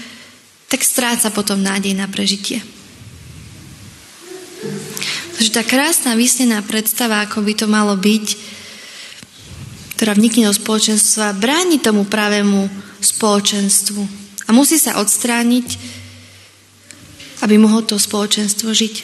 tak 0.70 0.86
stráca 0.86 1.34
potom 1.34 1.58
nádej 1.58 1.98
na 1.98 2.06
prežitie. 2.06 2.62
Takže 5.34 5.50
tá 5.50 5.66
krásna 5.66 6.14
vysnená 6.14 6.62
predstava, 6.62 7.26
ako 7.26 7.42
by 7.42 7.58
to 7.58 7.66
malo 7.66 7.98
byť, 7.98 8.38
ktorá 9.98 10.14
vnikne 10.14 10.46
do 10.46 10.54
spoločenstva, 10.54 11.34
bráni 11.34 11.82
tomu 11.82 12.06
pravému 12.06 12.70
spoločenstvu. 13.02 14.21
A 14.46 14.54
musí 14.54 14.78
sa 14.78 14.98
odstrániť, 14.98 15.78
aby 17.42 17.58
mohlo 17.58 17.82
to 17.82 17.98
spoločenstvo 17.98 18.70
žiť. 18.70 18.94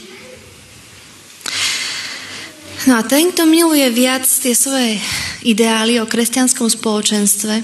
No 2.86 2.96
a 2.98 3.02
ten, 3.02 3.34
kto 3.34 3.44
miluje 3.44 3.84
viac 3.90 4.24
tie 4.24 4.54
svoje 4.54 5.02
ideály 5.42 5.98
o 5.98 6.06
kresťanskom 6.06 6.70
spoločenstve, 6.70 7.60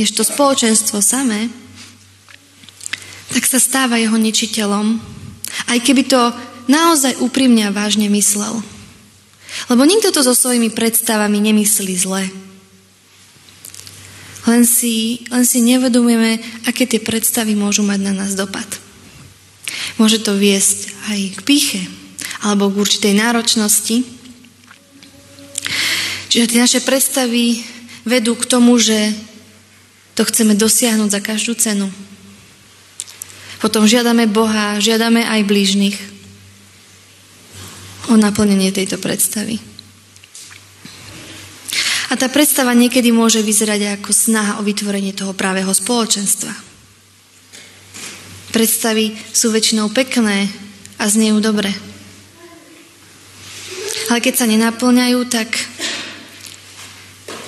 než 0.00 0.08
to 0.16 0.24
spoločenstvo 0.24 0.98
samé, 1.04 1.52
tak 3.30 3.44
sa 3.44 3.60
stáva 3.60 4.00
jeho 4.00 4.16
ničiteľom, 4.16 4.96
aj 5.68 5.78
keby 5.84 6.08
to 6.08 6.32
naozaj 6.66 7.14
úprimne 7.20 7.68
a 7.68 7.74
vážne 7.74 8.08
myslel. 8.08 8.64
Lebo 9.70 9.82
nikto 9.84 10.10
to 10.12 10.20
so 10.24 10.34
svojimi 10.34 10.72
predstavami 10.72 11.38
nemyslí 11.40 11.94
zle. 11.96 12.45
Len 14.46 14.62
si, 14.62 15.26
len 15.28 15.42
si 15.42 15.58
nevedomujeme, 15.62 16.38
aké 16.70 16.86
tie 16.86 17.02
predstavy 17.02 17.58
môžu 17.58 17.82
mať 17.82 18.00
na 18.00 18.12
nás 18.14 18.38
dopad. 18.38 18.66
Môže 19.98 20.22
to 20.22 20.38
viesť 20.38 20.94
aj 21.10 21.20
k 21.34 21.40
píche, 21.42 21.82
alebo 22.46 22.70
k 22.70 22.78
určitej 22.78 23.14
náročnosti, 23.18 24.06
Čiže 26.36 26.52
tie 26.52 26.60
naše 26.60 26.80
predstavy 26.84 27.64
vedú 28.04 28.36
k 28.36 28.44
tomu, 28.44 28.76
že 28.76 29.16
to 30.12 30.20
chceme 30.28 30.52
dosiahnuť 30.52 31.08
za 31.08 31.20
každú 31.24 31.56
cenu. 31.56 31.88
potom 33.56 33.88
žiadame 33.88 34.28
Boha, 34.28 34.76
žiadame 34.76 35.24
aj 35.24 35.48
blížnych 35.48 35.96
o 38.12 38.20
naplnenie 38.20 38.68
tejto 38.68 39.00
predstavy. 39.00 39.56
Tá 42.16 42.32
predstava 42.32 42.72
niekedy 42.72 43.12
môže 43.12 43.44
vyzerať 43.44 44.00
ako 44.00 44.08
snaha 44.08 44.52
o 44.56 44.64
vytvorenie 44.64 45.12
toho 45.12 45.36
právého 45.36 45.68
spoločenstva. 45.68 46.48
Predstavy 48.56 49.12
sú 49.36 49.52
väčšinou 49.52 49.92
pekné 49.92 50.48
a 50.96 51.04
znejú 51.12 51.44
dobre. 51.44 51.68
Ale 54.08 54.24
keď 54.24 54.34
sa 54.40 54.48
nenaplňajú, 54.48 55.18
tak 55.28 55.60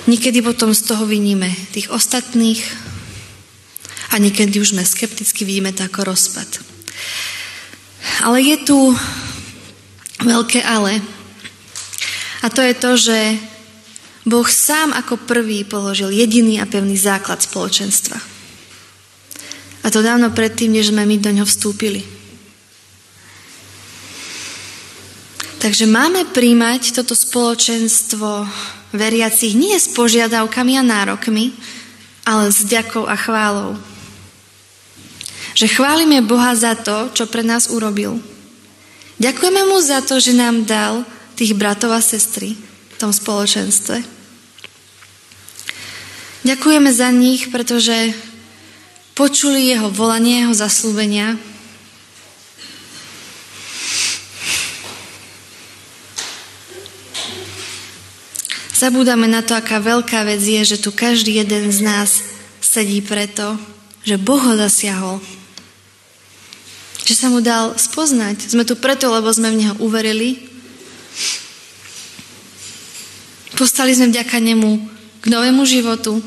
niekedy 0.05 0.45
potom 0.45 0.69
z 0.69 0.85
toho 0.85 1.09
vyníme 1.09 1.49
tých 1.73 1.89
ostatných 1.89 2.61
a 4.13 4.21
niekedy 4.21 4.53
už 4.61 4.77
sme 4.77 4.85
skepticky 4.85 5.49
vidíme 5.49 5.73
to 5.73 5.81
ako 5.81 6.13
rozpad. 6.13 6.49
Ale 8.21 8.37
je 8.45 8.57
tu 8.69 8.77
veľké 10.21 10.61
ale. 10.61 11.01
A 12.45 12.53
to 12.53 12.61
je 12.61 12.73
to, 12.77 12.91
že 12.95 13.17
Boh 14.29 14.45
sám 14.45 14.93
ako 14.93 15.25
prvý 15.25 15.65
položil 15.65 16.13
jediný 16.13 16.61
a 16.61 16.69
pevný 16.69 16.93
základ 16.93 17.41
spoločenstva. 17.41 18.21
A 19.81 19.87
to 19.89 20.05
dávno 20.05 20.29
predtým, 20.29 20.69
než 20.69 20.93
sme 20.93 21.01
my 21.09 21.17
do 21.17 21.33
ňoho 21.33 21.49
vstúpili. 21.49 22.05
Takže 25.57 25.89
máme 25.89 26.29
príjmať 26.29 26.93
toto 26.93 27.17
spoločenstvo 27.17 28.45
veriacich 28.93 29.57
nie 29.57 29.73
s 29.73 29.89
požiadavkami 29.97 30.77
a 30.77 30.83
nárokmi, 30.85 31.51
ale 32.23 32.53
s 32.53 32.69
ďakou 32.69 33.09
a 33.09 33.17
chválou. 33.17 33.81
Že 35.57 35.73
chválime 35.73 36.21
Boha 36.21 36.53
za 36.53 36.77
to, 36.77 37.09
čo 37.17 37.25
pre 37.25 37.41
nás 37.41 37.67
urobil. 37.73 38.21
Ďakujeme 39.17 39.61
mu 39.67 39.81
za 39.81 40.05
to, 40.05 40.21
že 40.21 40.37
nám 40.37 40.63
dal 40.69 41.03
tých 41.33 41.57
bratov 41.57 41.97
a 41.97 41.99
sestry 41.99 42.53
v 42.93 42.95
tom 42.95 43.09
spoločenstve. 43.09 44.18
Ďakujeme 46.39 46.87
za 46.87 47.11
nich, 47.11 47.51
pretože 47.51 48.15
počuli 49.11 49.67
jeho 49.67 49.91
volanie, 49.91 50.47
jeho 50.47 50.55
zaslúbenia. 50.55 51.35
Zabúdame 58.71 59.27
na 59.27 59.43
to, 59.43 59.59
aká 59.59 59.83
veľká 59.83 60.23
vec 60.23 60.39
je, 60.39 60.63
že 60.63 60.79
tu 60.79 60.95
každý 60.95 61.43
jeden 61.43 61.67
z 61.67 61.83
nás 61.83 62.23
sedí 62.63 63.03
preto, 63.03 63.59
že 64.07 64.15
Boh 64.15 64.39
ho 64.39 64.55
zasiahol. 64.55 65.19
Že 67.03 67.13
sa 67.19 67.27
mu 67.27 67.43
dal 67.43 67.75
spoznať. 67.75 68.47
Sme 68.47 68.63
tu 68.63 68.79
preto, 68.79 69.11
lebo 69.11 69.27
sme 69.35 69.51
v 69.51 69.59
Neho 69.59 69.75
uverili. 69.83 70.39
Postali 73.59 73.91
sme 73.91 74.07
vďaka 74.07 74.39
Nemu 74.39 74.98
k 75.19 75.25
novému 75.27 75.63
životu, 75.67 76.23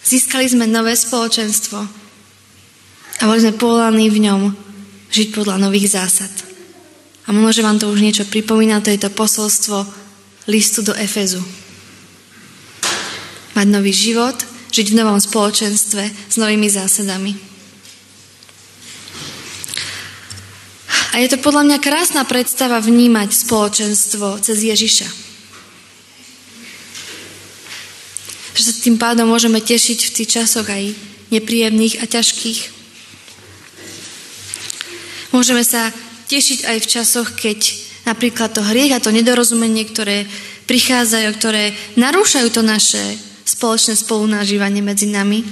Získali 0.00 0.48
sme 0.48 0.64
nové 0.64 0.96
spoločenstvo 0.96 1.78
a 3.20 3.22
boli 3.28 3.38
sme 3.38 3.52
povolaní 3.52 4.08
v 4.08 4.24
ňom 4.24 4.40
žiť 5.12 5.28
podľa 5.36 5.60
nových 5.60 5.92
zásad. 5.92 6.32
A 7.28 7.36
možno, 7.36 7.60
že 7.60 7.66
vám 7.66 7.76
to 7.76 7.92
už 7.92 8.00
niečo 8.00 8.24
pripomína, 8.24 8.80
to 8.80 8.88
je 8.88 9.00
to 9.00 9.12
posolstvo 9.12 9.84
listu 10.48 10.80
do 10.80 10.96
Efezu. 10.96 11.44
Mať 13.52 13.66
nový 13.68 13.92
život, 13.92 14.34
žiť 14.72 14.86
v 14.88 14.98
novom 14.98 15.20
spoločenstve 15.20 16.02
s 16.08 16.34
novými 16.40 16.66
zásadami. 16.72 17.36
A 21.10 21.20
je 21.20 21.28
to 21.28 21.42
podľa 21.42 21.66
mňa 21.66 21.78
krásna 21.82 22.22
predstava 22.24 22.80
vnímať 22.80 23.34
spoločenstvo 23.34 24.40
cez 24.40 24.64
Ježiša. 24.64 25.29
Že 28.60 28.70
sa 28.70 28.84
tým 28.84 29.00
pádom 29.00 29.26
môžeme 29.26 29.58
tešiť 29.58 29.98
v 30.06 30.14
tých 30.20 30.28
časoch 30.36 30.68
aj 30.68 30.92
nepríjemných 31.32 31.98
a 32.02 32.04
ťažkých. 32.04 32.60
Môžeme 35.32 35.64
sa 35.64 35.88
tešiť 36.28 36.68
aj 36.68 36.76
v 36.82 36.90
časoch, 36.90 37.28
keď 37.38 37.58
napríklad 38.04 38.52
to 38.52 38.62
hriech 38.62 38.92
a 38.94 39.02
to 39.02 39.14
nedorozumenie, 39.14 39.86
ktoré 39.88 40.26
prichádzajú, 40.66 41.28
ktoré 41.38 41.74
narúšajú 41.98 42.48
to 42.50 42.62
naše 42.62 43.02
spoločné 43.46 43.98
spolunažívanie 43.98 44.82
medzi 44.82 45.10
nami. 45.10 45.42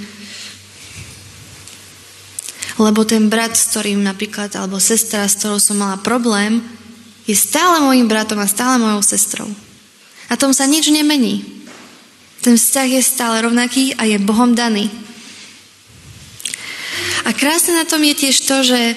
Lebo 2.79 3.03
ten 3.03 3.27
brat, 3.27 3.59
s 3.59 3.75
ktorým 3.75 4.07
napríklad, 4.07 4.55
alebo 4.55 4.79
sestra, 4.79 5.27
s 5.27 5.43
ktorou 5.43 5.59
som 5.59 5.83
mala 5.83 5.99
problém, 5.99 6.63
je 7.27 7.35
stále 7.35 7.83
môjim 7.83 8.07
bratom 8.07 8.39
a 8.39 8.47
stále 8.47 8.79
mojou 8.79 9.03
sestrou. 9.03 9.51
A 10.31 10.39
tom 10.39 10.55
sa 10.55 10.63
nič 10.71 10.87
nemení. 10.95 11.58
Ten 12.41 12.55
vzťah 12.55 12.89
je 12.99 13.03
stále 13.03 13.43
rovnaký 13.43 13.99
a 13.99 14.07
je 14.07 14.19
Bohom 14.23 14.55
daný. 14.55 14.87
A 17.27 17.35
krásne 17.35 17.77
na 17.77 17.85
tom 17.85 18.01
je 18.01 18.15
tiež 18.15 18.37
to, 18.47 18.65
že, 18.65 18.97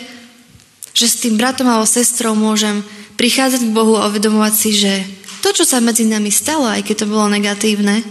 že 0.93 1.05
s 1.09 1.19
tým 1.25 1.35
bratom 1.35 1.67
alebo 1.67 1.89
sestrou 1.89 2.37
môžem 2.37 2.85
prichádzať 3.19 3.67
k 3.67 3.75
Bohu 3.75 3.99
a 3.99 4.07
uvedomovať 4.07 4.53
si, 4.55 4.71
že 4.77 4.93
to, 5.41 5.51
čo 5.51 5.65
sa 5.65 5.81
medzi 5.81 6.05
nami 6.05 6.29
stalo, 6.29 6.69
aj 6.69 6.85
keď 6.85 7.03
to 7.03 7.11
bolo 7.11 7.27
negatívne, 7.27 8.05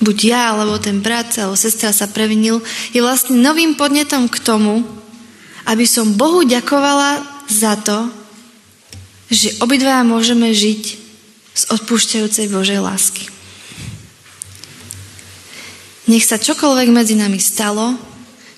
buď 0.00 0.16
ja, 0.24 0.42
alebo 0.56 0.80
ten 0.80 1.04
brat, 1.04 1.36
alebo 1.36 1.56
sestra 1.56 1.92
sa 1.92 2.08
previnil, 2.08 2.64
je 2.96 3.00
vlastne 3.00 3.38
novým 3.38 3.76
podnetom 3.76 4.28
k 4.28 4.40
tomu, 4.40 4.84
aby 5.68 5.84
som 5.84 6.16
Bohu 6.16 6.42
ďakovala 6.42 7.22
za 7.50 7.76
to, 7.80 8.08
že 9.30 9.58
obidvaja 9.62 10.06
môžeme 10.06 10.54
žiť 10.54 11.05
z 11.56 11.62
odpúšťajúcej 11.72 12.52
Božej 12.52 12.84
lásky. 12.84 13.32
Nech 16.06 16.28
sa 16.28 16.36
čokoľvek 16.36 16.88
medzi 16.92 17.16
nami 17.16 17.40
stalo, 17.40 17.96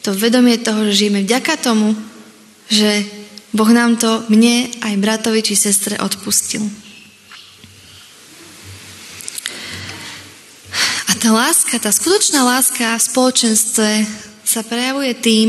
to 0.02 0.12
vedomie 0.12 0.58
toho, 0.58 0.84
že 0.90 1.06
žijeme 1.06 1.22
vďaka 1.22 1.54
tomu, 1.62 1.94
že 2.68 3.06
Boh 3.54 3.70
nám 3.72 3.96
to 3.96 4.26
mne 4.28 4.68
aj 4.84 5.00
bratovi 5.00 5.40
či 5.40 5.56
sestre 5.56 5.96
odpustil. 5.96 6.60
A 11.08 11.12
tá 11.16 11.32
láska, 11.32 11.80
tá 11.80 11.88
skutočná 11.88 12.44
láska 12.44 13.00
v 13.00 13.06
spoločenstve 13.08 13.90
sa 14.44 14.60
prejavuje 14.60 15.16
tým, 15.16 15.48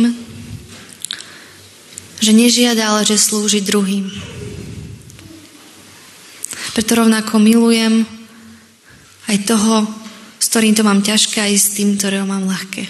že 2.23 2.31
nežiada, 2.31 2.95
ale 2.95 3.03
že 3.03 3.19
slúži 3.19 3.59
druhým. 3.59 4.38
Preto 6.73 6.91
rovnako 6.95 7.41
milujem 7.41 8.05
aj 9.29 9.37
toho, 9.45 9.85
s 10.39 10.45
ktorým 10.49 10.73
to 10.73 10.83
mám 10.85 11.05
ťažké, 11.05 11.41
aj 11.41 11.53
s 11.53 11.77
tým, 11.77 11.97
ktorého 11.97 12.25
mám 12.25 12.45
ľahké. 12.49 12.89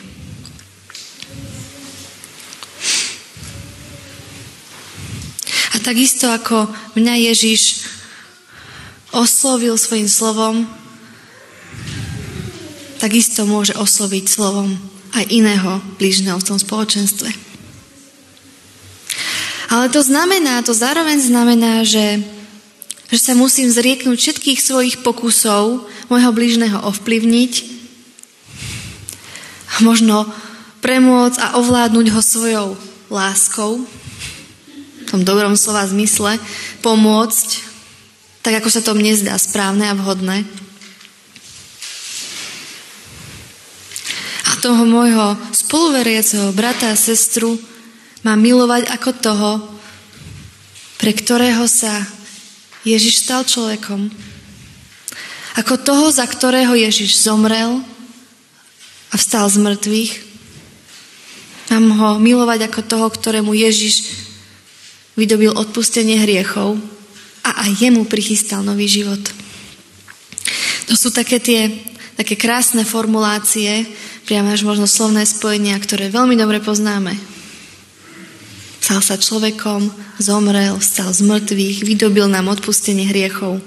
A 5.74 5.76
takisto 5.84 6.32
ako 6.32 6.72
mňa 6.96 7.16
Ježiš 7.32 7.88
oslovil 9.12 9.76
svojim 9.76 10.08
slovom, 10.08 10.68
takisto 13.00 13.48
môže 13.48 13.74
osloviť 13.74 14.26
slovom 14.28 14.76
aj 15.16 15.26
iného 15.32 15.82
blížneho 15.98 16.38
v 16.38 16.48
tom 16.48 16.60
spoločenstve. 16.62 17.32
Ale 19.70 19.86
to 19.94 20.02
znamená, 20.02 20.66
to 20.66 20.74
zároveň 20.74 21.22
znamená, 21.22 21.86
že 21.86 22.22
že 23.10 23.18
sa 23.18 23.34
musím 23.34 23.74
zrieknúť 23.74 24.18
všetkých 24.18 24.60
svojich 24.62 24.96
pokusov 25.02 25.90
môjho 26.14 26.32
blížneho 26.34 26.78
ovplyvniť 26.86 27.54
a 29.70 29.76
možno 29.82 30.30
premôcť 30.86 31.38
a 31.42 31.48
ovládnuť 31.58 32.08
ho 32.14 32.22
svojou 32.22 32.68
láskou, 33.10 33.82
v 33.82 35.06
tom 35.10 35.26
dobrom 35.26 35.58
slova 35.58 35.90
zmysle, 35.90 36.38
pomôcť, 36.86 37.50
tak 38.46 38.62
ako 38.62 38.70
sa 38.70 38.82
to 38.86 38.94
mne 38.94 39.18
zdá 39.18 39.36
správne 39.42 39.90
a 39.90 39.98
vhodné. 39.98 40.46
A 44.50 44.52
toho 44.62 44.86
môjho 44.86 45.34
spoluveriaceho 45.50 46.54
brata 46.54 46.94
a 46.94 47.00
sestru 47.00 47.58
má 48.22 48.38
milovať 48.38 48.86
ako 48.94 49.12
toho, 49.18 49.52
pre 51.02 51.16
ktorého 51.16 51.66
sa 51.66 52.19
Ježiš 52.88 53.26
stal 53.28 53.44
človekom. 53.44 54.08
Ako 55.60 55.76
toho, 55.82 56.08
za 56.14 56.24
ktorého 56.24 56.72
Ježiš 56.78 57.20
zomrel 57.20 57.84
a 59.12 59.16
vstal 59.18 59.50
z 59.52 59.58
mŕtvych. 59.60 60.14
Mám 61.70 61.86
ho 62.00 62.10
milovať 62.18 62.70
ako 62.72 62.82
toho, 62.88 63.08
ktorému 63.12 63.52
Ježiš 63.54 64.26
vydobil 65.14 65.52
odpustenie 65.52 66.18
hriechov 66.24 66.80
a 67.44 67.68
aj 67.68 67.84
jemu 67.84 68.08
prichystal 68.08 68.64
nový 68.64 68.88
život. 68.88 69.22
To 70.88 70.94
sú 70.98 71.12
také 71.12 71.38
tie 71.38 71.90
také 72.20 72.36
krásne 72.36 72.84
formulácie, 72.84 73.88
priamo 74.28 74.52
až 74.52 74.68
možno 74.68 74.92
slovné 74.92 75.24
spojenia, 75.24 75.80
ktoré 75.80 76.12
veľmi 76.12 76.36
dobre 76.36 76.60
poznáme. 76.60 77.16
Stal 78.90 79.06
sa 79.06 79.22
človekom, 79.22 79.94
zomrel, 80.18 80.74
stal 80.82 81.14
z 81.14 81.22
mŕtvych, 81.22 81.86
vydobil 81.86 82.26
nám 82.26 82.50
odpustenie 82.50 83.06
hriechov. 83.06 83.62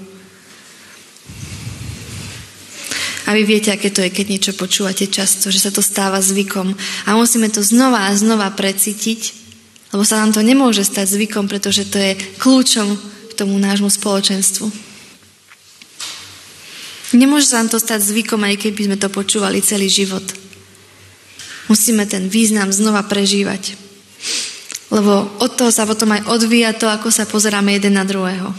A 3.23 3.31
vy 3.31 3.47
viete, 3.47 3.71
aké 3.71 3.87
to 3.87 4.03
je, 4.03 4.11
keď 4.11 4.25
niečo 4.27 4.51
počúvate 4.51 5.07
často, 5.07 5.47
že 5.47 5.63
sa 5.63 5.71
to 5.71 5.79
stáva 5.79 6.19
zvykom. 6.19 6.75
A 7.07 7.15
musíme 7.15 7.47
to 7.47 7.63
znova 7.63 8.11
a 8.11 8.19
znova 8.19 8.51
precítiť, 8.51 9.31
lebo 9.95 10.03
sa 10.03 10.19
nám 10.19 10.35
to 10.35 10.43
nemôže 10.43 10.83
stať 10.83 11.15
zvykom, 11.15 11.47
pretože 11.47 11.87
to 11.87 12.03
je 12.03 12.19
kľúčom 12.43 12.91
k 13.31 13.33
tomu 13.39 13.55
nášmu 13.63 13.87
spoločenstvu. 13.87 14.67
Nemôže 17.15 17.47
sa 17.47 17.63
nám 17.63 17.71
to 17.71 17.79
stať 17.79 18.03
zvykom, 18.11 18.43
aj 18.43 18.59
keby 18.59 18.91
sme 18.91 18.97
to 18.99 19.07
počúvali 19.07 19.63
celý 19.63 19.87
život. 19.87 20.27
Musíme 21.71 22.03
ten 22.11 22.27
význam 22.27 22.75
znova 22.75 23.07
prežívať. 23.07 23.92
Lebo 24.93 25.25
od 25.41 25.51
toho 25.57 25.73
sa 25.73 25.89
potom 25.89 26.13
aj 26.13 26.29
odvíja 26.29 26.77
to, 26.77 26.85
ako 26.85 27.09
sa 27.09 27.25
pozeráme 27.25 27.73
jeden 27.73 27.97
na 27.97 28.05
druhého. 28.05 28.53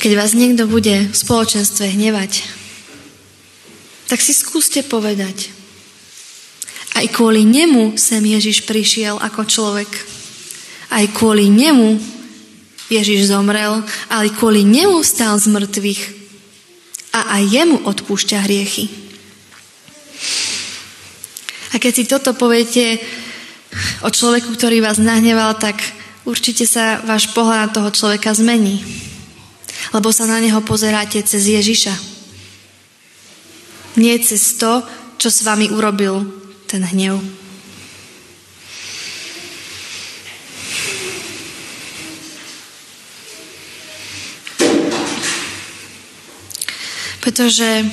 Keď 0.00 0.12
vás 0.16 0.32
niekto 0.32 0.64
bude 0.64 1.12
v 1.12 1.14
spoločenstve 1.14 1.92
hnevať, 1.92 2.42
tak 4.08 4.18
si 4.18 4.32
skúste 4.32 4.80
povedať. 4.80 5.52
Aj 6.96 7.04
kvôli 7.12 7.44
nemu 7.44 8.00
sem 8.00 8.20
Ježiš 8.24 8.64
prišiel 8.64 9.20
ako 9.20 9.44
človek. 9.44 9.88
Aj 10.92 11.04
kvôli 11.12 11.52
nemu 11.52 12.00
Ježiš 12.92 13.32
zomrel, 13.32 13.84
ale 14.08 14.32
kvôli 14.36 14.64
nemu 14.64 15.00
stál 15.04 15.36
z 15.40 15.52
mŕtvych 15.52 16.02
a 17.12 17.40
aj 17.40 17.42
jemu 17.48 17.76
odpúšťa 17.88 18.44
hriechy. 18.44 19.01
A 21.72 21.80
keď 21.80 21.92
si 21.92 22.04
toto 22.04 22.36
poviete 22.36 23.00
o 24.04 24.12
človeku, 24.12 24.52
ktorý 24.52 24.84
vás 24.84 25.00
nahneval, 25.00 25.56
tak 25.56 25.80
určite 26.28 26.68
sa 26.68 27.00
váš 27.00 27.32
pohľad 27.32 27.68
na 27.68 27.72
toho 27.72 27.88
človeka 27.88 28.36
zmení. 28.36 28.84
Lebo 29.96 30.12
sa 30.12 30.28
na 30.28 30.36
neho 30.36 30.60
pozeráte 30.60 31.24
cez 31.24 31.48
Ježiša. 31.48 31.94
Nie 33.96 34.20
cez 34.20 34.60
to, 34.60 34.84
čo 35.16 35.28
s 35.32 35.44
vami 35.44 35.72
urobil 35.72 36.28
ten 36.68 36.84
hnev. 36.84 37.20
Pretože 47.22 47.86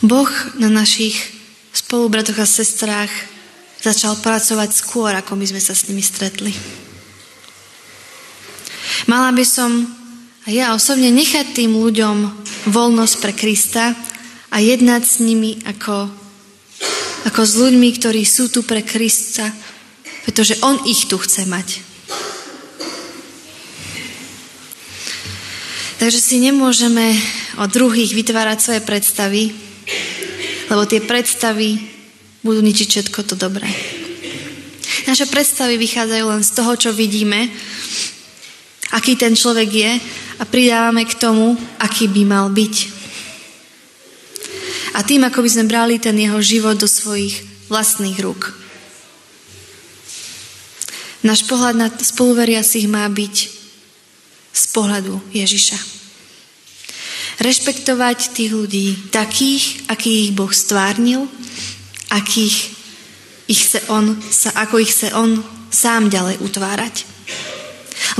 Boh 0.00 0.32
na 0.56 0.72
našich 0.72 1.16
spolubratoch 1.76 2.40
a 2.40 2.48
sestrách 2.48 3.12
začal 3.84 4.16
pracovať 4.16 4.72
skôr, 4.72 5.12
ako 5.12 5.36
my 5.36 5.44
sme 5.44 5.60
sa 5.60 5.76
s 5.76 5.88
nimi 5.92 6.00
stretli. 6.00 6.52
Mala 9.08 9.32
by 9.32 9.44
som 9.44 10.00
a 10.40 10.48
ja 10.48 10.72
osobne 10.72 11.12
nechať 11.12 11.52
tým 11.52 11.76
ľuďom 11.76 12.16
voľnosť 12.72 13.14
pre 13.20 13.32
Krista 13.36 13.92
a 14.48 14.56
jednať 14.56 15.02
s 15.04 15.16
nimi 15.20 15.60
ako, 15.68 16.08
ako 17.28 17.40
s 17.44 17.52
ľuďmi, 17.60 17.88
ktorí 18.00 18.24
sú 18.24 18.48
tu 18.48 18.64
pre 18.64 18.80
Krista, 18.80 19.52
pretože 20.24 20.56
On 20.64 20.80
ich 20.88 21.04
tu 21.12 21.20
chce 21.20 21.44
mať. 21.44 21.84
Takže 26.00 26.16
si 26.16 26.40
nemôžeme 26.40 27.12
o 27.60 27.68
druhých 27.68 28.16
vytvárať 28.16 28.58
svoje 28.64 28.80
predstavy, 28.80 29.52
lebo 30.70 30.86
tie 30.86 31.02
predstavy 31.02 31.82
budú 32.46 32.62
ničiť 32.62 32.86
všetko 32.88 33.20
to 33.26 33.34
dobré. 33.34 33.66
Naše 35.10 35.26
predstavy 35.26 35.74
vychádzajú 35.74 36.24
len 36.30 36.42
z 36.46 36.50
toho, 36.54 36.72
čo 36.78 36.90
vidíme, 36.94 37.50
aký 38.94 39.18
ten 39.18 39.34
človek 39.34 39.68
je 39.68 39.92
a 40.38 40.42
pridávame 40.46 41.02
k 41.04 41.18
tomu, 41.18 41.58
aký 41.82 42.06
by 42.06 42.22
mal 42.22 42.46
byť. 42.48 42.74
A 44.94 45.02
tým, 45.02 45.26
ako 45.26 45.42
by 45.42 45.50
sme 45.50 45.70
brali 45.70 45.98
ten 45.98 46.14
jeho 46.14 46.38
život 46.42 46.78
do 46.78 46.86
svojich 46.86 47.42
vlastných 47.70 48.18
rúk. 48.22 48.54
Náš 51.20 51.44
pohľad 51.44 51.76
na 51.76 51.88
spoluveriacich 51.92 52.88
má 52.88 53.04
byť 53.06 53.36
z 54.50 54.64
pohľadu 54.72 55.20
Ježiša. 55.30 55.99
Rešpektovať 57.40 58.36
tých 58.36 58.52
ľudí 58.52 59.08
takých, 59.08 59.88
akých 59.88 60.18
ich 60.28 60.32
Boh 60.36 60.52
stvárnil, 60.52 61.24
akých 62.12 62.76
ich 63.48 63.60
chce 63.66 63.80
on, 63.88 64.14
ako 64.60 64.78
ich 64.78 64.92
chce 64.92 65.10
On 65.16 65.40
sám 65.72 66.12
ďalej 66.12 66.38
utvárať. 66.44 67.08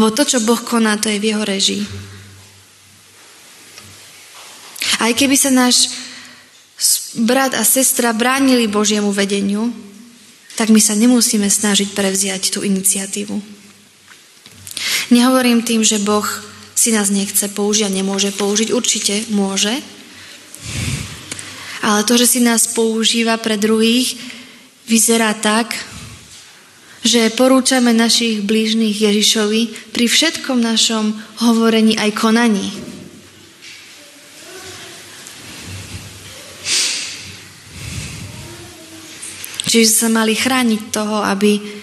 Lebo 0.00 0.10
to, 0.10 0.24
čo 0.24 0.42
Boh 0.42 0.58
koná, 0.58 0.96
to 0.96 1.12
je 1.12 1.20
v 1.20 1.28
jeho 1.30 1.44
režii. 1.44 1.84
Aj 5.00 5.12
keby 5.12 5.36
sa 5.36 5.52
náš 5.52 5.92
brat 7.20 7.52
a 7.52 7.64
sestra 7.64 8.16
bránili 8.16 8.66
Božiemu 8.66 9.12
vedeniu, 9.12 9.68
tak 10.56 10.68
my 10.72 10.80
sa 10.80 10.96
nemusíme 10.96 11.48
snažiť 11.48 11.96
prevziať 11.96 12.52
tú 12.52 12.64
iniciatívu. 12.64 13.36
Nehovorím 15.12 15.64
tým, 15.64 15.80
že 15.80 16.00
Boh 16.00 16.24
si 16.80 16.96
nás 16.96 17.12
nechce 17.12 17.44
použiť 17.52 17.84
a 17.84 17.92
nemôže 17.92 18.32
použiť. 18.32 18.72
Určite 18.72 19.28
môže. 19.36 19.76
Ale 21.84 22.08
to, 22.08 22.16
že 22.16 22.24
si 22.24 22.40
nás 22.40 22.72
používa 22.72 23.36
pre 23.36 23.60
druhých, 23.60 24.16
vyzerá 24.88 25.36
tak, 25.36 25.76
že 27.04 27.28
porúčame 27.36 27.92
našich 27.92 28.40
blížnych 28.48 28.96
Ježišovi 28.96 29.92
pri 29.92 30.06
všetkom 30.08 30.56
našom 30.56 31.12
hovorení 31.44 32.00
aj 32.00 32.16
konaní. 32.16 32.72
Čiže 39.68 39.88
sa 39.92 40.08
mali 40.08 40.32
chrániť 40.32 40.80
toho, 40.90 41.22
aby 41.28 41.80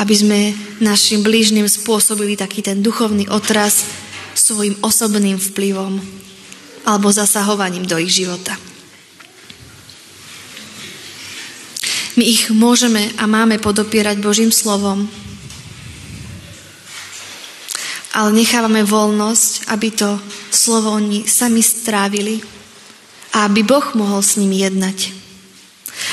aby 0.00 0.14
sme 0.16 0.40
našim 0.80 1.20
blížnym 1.20 1.68
spôsobili 1.68 2.32
taký 2.32 2.64
ten 2.64 2.80
duchovný 2.80 3.28
otras 3.28 3.84
svojim 4.50 4.74
osobným 4.82 5.38
vplyvom 5.38 6.02
alebo 6.82 7.14
zasahovaním 7.14 7.86
do 7.86 7.94
ich 8.02 8.10
života. 8.10 8.58
My 12.18 12.26
ich 12.26 12.50
môžeme 12.50 13.14
a 13.14 13.30
máme 13.30 13.62
podopierať 13.62 14.18
Božím 14.18 14.50
slovom, 14.50 15.06
ale 18.10 18.34
nechávame 18.34 18.82
voľnosť, 18.82 19.70
aby 19.70 19.88
to 19.94 20.18
slovo 20.50 20.98
oni 20.98 21.30
sami 21.30 21.62
strávili 21.62 22.42
a 23.30 23.46
aby 23.46 23.62
Boh 23.62 23.86
mohol 23.94 24.18
s 24.18 24.34
nimi 24.34 24.66
jednať. 24.66 25.14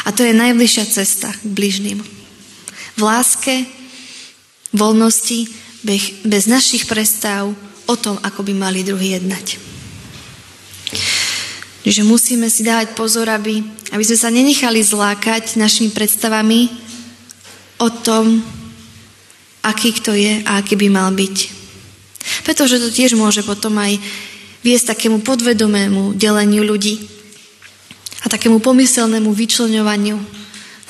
A 0.06 0.14
to 0.14 0.22
je 0.22 0.38
najbližšia 0.38 0.86
cesta 0.86 1.34
k 1.34 1.50
bližným. 1.50 2.06
V 2.96 3.02
láske 3.02 3.66
voľnosti, 4.78 5.50
bez 6.22 6.46
našich 6.46 6.86
predstav 6.86 7.50
o 7.88 7.96
tom, 7.96 8.20
ako 8.22 8.44
by 8.44 8.54
mali 8.54 8.84
druhý 8.84 9.18
jednať. 9.18 9.58
Že 11.88 12.04
musíme 12.04 12.52
si 12.52 12.68
dávať 12.68 13.00
pozor, 13.00 13.32
aby, 13.32 13.64
aby 13.96 14.04
sme 14.04 14.18
sa 14.20 14.30
nenechali 14.30 14.84
zlákať 14.84 15.56
našimi 15.56 15.96
predstavami 15.96 16.68
o 17.80 17.88
tom, 17.90 18.44
aký 19.64 19.96
kto 19.96 20.12
je 20.12 20.44
a 20.44 20.60
aký 20.60 20.76
by 20.76 20.88
mal 20.92 21.10
byť. 21.16 21.36
Pretože 22.44 22.80
to 22.80 22.92
tiež 22.92 23.16
môže 23.16 23.44
potom 23.48 23.80
aj 23.80 24.00
viesť 24.68 24.96
takému 24.96 25.24
podvedomému 25.24 26.16
deleniu 26.20 26.68
ľudí 26.68 27.08
a 28.24 28.28
takému 28.28 28.60
pomyselnému 28.60 29.32
vyčleňovaniu, 29.32 30.20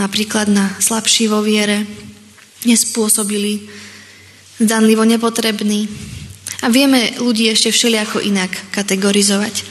napríklad 0.02 0.50
na 0.50 0.74
slabší 0.82 1.30
vo 1.30 1.46
viere, 1.46 1.86
nespôsobili, 2.66 3.70
zdanlivo 4.58 5.06
nepotrebný. 5.06 5.86
A 6.65 6.74
vieme 6.74 7.13
ľudí 7.22 7.46
ešte 7.50 7.70
všelijako 7.70 8.24
inak 8.26 8.50
kategorizovať. 8.74 9.62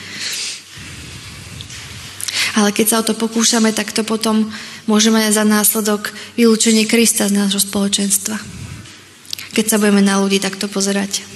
Ale 2.56 2.72
keď 2.72 2.86
sa 2.88 2.98
o 3.02 3.06
to 3.06 3.18
pokúšame, 3.18 3.74
tak 3.74 3.92
to 3.92 4.06
potom 4.06 4.48
môžeme 4.88 5.20
aj 5.20 5.36
za 5.36 5.44
následok 5.44 6.14
vylúčenie 6.38 6.88
Krista 6.88 7.28
z 7.28 7.36
nášho 7.36 7.60
spoločenstva. 7.60 8.38
Keď 9.52 9.64
sa 9.66 9.76
budeme 9.76 10.00
na 10.00 10.22
ľudí 10.22 10.40
takto 10.40 10.70
pozerať. 10.70 11.26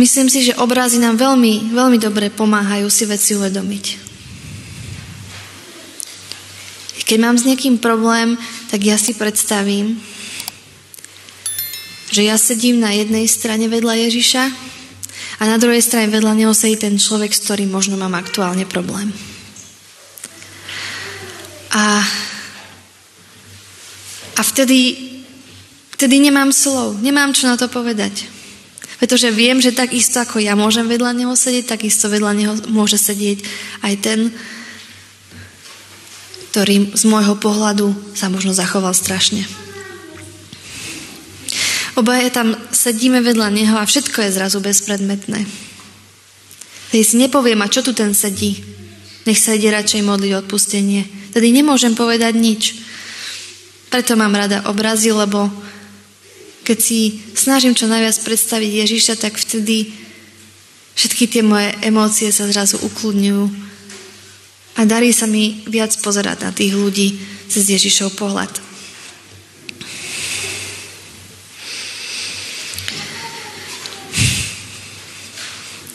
Myslím 0.00 0.32
si, 0.32 0.48
že 0.48 0.56
obrazy 0.56 0.96
nám 0.96 1.20
veľmi, 1.20 1.76
veľmi 1.76 1.98
dobre 2.00 2.32
pomáhajú 2.32 2.88
si 2.88 3.04
veci 3.04 3.36
uvedomiť. 3.36 4.10
Keď 7.10 7.18
mám 7.18 7.34
s 7.34 7.42
niekým 7.42 7.82
problém, 7.82 8.38
tak 8.70 8.86
ja 8.86 8.94
si 8.94 9.18
predstavím, 9.18 9.98
že 12.10 12.26
ja 12.26 12.34
sedím 12.34 12.82
na 12.82 12.90
jednej 12.90 13.30
strane 13.30 13.70
vedľa 13.70 14.10
Ježiša 14.10 14.44
A 15.40 15.48
na 15.48 15.56
druhej 15.56 15.80
strane 15.80 16.12
vedľa 16.12 16.36
neho 16.36 16.52
sedí 16.52 16.76
ten 16.76 17.00
človek, 17.00 17.32
s 17.32 17.48
ktorým 17.48 17.72
možno 17.72 17.96
mám 17.96 18.12
aktuálne 18.12 18.68
problém. 18.68 19.08
A, 21.72 22.04
a 24.36 24.40
vtedy, 24.44 25.00
vtedy 25.96 26.20
nemám 26.20 26.52
slov, 26.52 27.00
nemám 27.00 27.32
čo 27.32 27.48
na 27.48 27.56
to 27.56 27.72
povedať. 27.72 28.28
Pretože 29.00 29.32
viem, 29.32 29.64
že 29.64 29.72
takisto 29.72 30.20
ako 30.20 30.44
ja 30.44 30.52
môžem 30.52 30.84
vedľa 30.84 31.16
neho 31.16 31.32
sedieť, 31.32 31.72
takisto 31.72 32.12
vedľa 32.12 32.32
neho 32.36 32.54
môže 32.68 33.00
sedieť 33.00 33.40
aj 33.80 33.94
ten, 33.96 34.28
ktorý 36.52 36.92
z 36.92 37.04
môjho 37.08 37.40
pohľadu 37.40 37.96
sa 38.12 38.28
možno 38.28 38.52
zachoval 38.52 38.92
strašne. 38.92 39.48
Obaja 41.98 42.30
tam 42.30 42.54
sedíme 42.70 43.18
vedľa 43.18 43.48
neho 43.50 43.74
a 43.74 43.88
všetko 43.88 44.22
je 44.22 44.36
zrazu 44.36 44.58
bezpredmetné. 44.62 45.42
Tedy 46.90 47.02
si 47.06 47.14
nepoviem, 47.18 47.58
a 47.62 47.70
čo 47.70 47.82
tu 47.82 47.94
ten 47.94 48.14
sedí? 48.14 48.62
Nech 49.26 49.38
sa 49.38 49.54
ide 49.54 49.70
radšej 49.70 50.02
modliť 50.06 50.32
odpustenie. 50.42 51.06
Tedy 51.30 51.54
nemôžem 51.54 51.94
povedať 51.94 52.34
nič. 52.34 52.62
Preto 53.90 54.14
mám 54.14 54.34
rada 54.34 54.66
obrazy, 54.70 55.10
lebo 55.14 55.50
keď 56.62 56.78
si 56.78 57.18
snažím 57.34 57.74
čo 57.74 57.90
najviac 57.90 58.14
predstaviť 58.22 58.70
Ježiša, 58.86 59.14
tak 59.18 59.34
vtedy 59.34 59.90
všetky 60.94 61.26
tie 61.26 61.42
moje 61.42 61.74
emócie 61.82 62.30
sa 62.30 62.46
zrazu 62.46 62.78
ukludňujú 62.78 63.44
a 64.78 64.80
darí 64.86 65.10
sa 65.10 65.26
mi 65.26 65.66
viac 65.66 65.90
pozerať 65.98 66.46
na 66.46 66.50
tých 66.54 66.72
ľudí 66.72 67.18
cez 67.50 67.66
Ježišov 67.66 68.14
pohľad. 68.14 68.69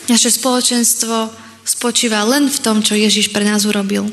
Naše 0.06 0.30
spoločenstvo 0.30 1.34
spočíva 1.66 2.22
len 2.30 2.46
v 2.46 2.62
tom, 2.62 2.86
čo 2.86 2.94
Ježiš 2.94 3.34
pre 3.34 3.42
nás 3.42 3.66
urobil. 3.66 4.06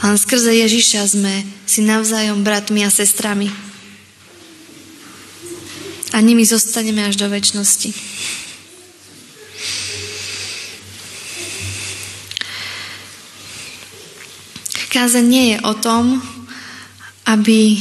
A 0.00 0.14
len 0.14 0.18
skrze 0.18 0.54
Ježiša 0.54 1.18
sme 1.18 1.42
si 1.66 1.82
navzájom 1.82 2.46
bratmi 2.46 2.86
a 2.86 2.90
sestrami. 2.90 3.50
A 6.14 6.22
nimi 6.22 6.46
zostaneme 6.46 7.02
až 7.02 7.18
do 7.18 7.26
väčšnosti. 7.26 7.90
Kázeň 14.90 15.26
nie 15.26 15.44
je 15.54 15.58
o 15.66 15.74
tom, 15.78 16.18
aby 17.26 17.78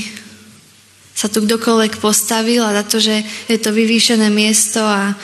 sa 1.17 1.25
tu 1.25 1.41
kdokoľvek 1.41 1.97
postavil 1.97 2.62
a 2.62 2.71
za 2.71 2.84
to, 2.86 2.97
že 3.02 3.25
je 3.49 3.58
to 3.58 3.73
vyvýšené 3.73 4.30
miesto 4.30 4.80
a 4.80 5.17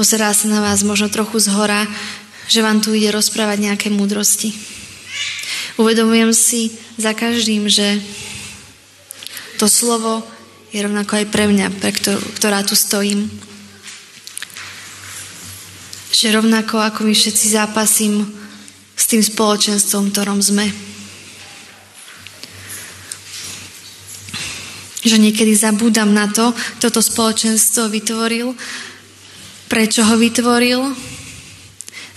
pozerá 0.00 0.32
sa 0.32 0.48
na 0.48 0.64
vás 0.64 0.80
možno 0.80 1.12
trochu 1.12 1.44
z 1.44 1.52
hora, 1.52 1.84
že 2.48 2.64
vám 2.64 2.80
tu 2.80 2.96
ide 2.96 3.12
rozprávať 3.12 3.68
nejaké 3.68 3.92
múdrosti. 3.92 4.56
Uvedomujem 5.76 6.32
si 6.32 6.72
za 6.96 7.12
každým, 7.12 7.68
že 7.68 8.00
to 9.60 9.68
slovo 9.68 10.24
je 10.72 10.80
rovnako 10.80 11.20
aj 11.20 11.26
pre 11.28 11.44
mňa, 11.52 11.66
pre 11.84 11.92
ktorá 12.32 12.64
tu 12.64 12.72
stojím. 12.72 13.28
Že 16.16 16.40
rovnako 16.40 16.80
ako 16.80 17.04
my 17.04 17.12
všetci 17.12 17.60
zápasím 17.60 18.24
s 18.96 19.04
tým 19.04 19.20
spoločenstvom, 19.20 20.08
v 20.08 20.12
ktorom 20.16 20.40
sme. 20.40 20.64
Že 25.04 25.16
niekedy 25.28 25.52
zabúdam 25.52 26.08
na 26.16 26.24
to, 26.32 26.56
kto 26.80 26.88
to 26.88 27.00
spoločenstvo 27.04 27.92
vytvoril 27.92 28.56
prečo 29.70 30.02
ho 30.02 30.18
vytvoril. 30.18 30.82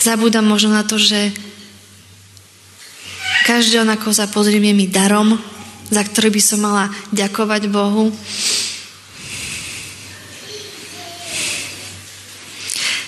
Zabúdam 0.01 0.49
možno 0.49 0.73
na 0.73 0.81
to, 0.81 0.97
že 0.97 1.29
každý 3.45 3.77
onako 3.77 4.09
sa 4.09 4.25
pozrieme 4.25 4.73
mi 4.73 4.89
darom, 4.89 5.37
za 5.93 6.01
ktorý 6.01 6.33
by 6.33 6.41
som 6.41 6.65
mala 6.65 6.89
ďakovať 7.13 7.69
Bohu. 7.69 8.09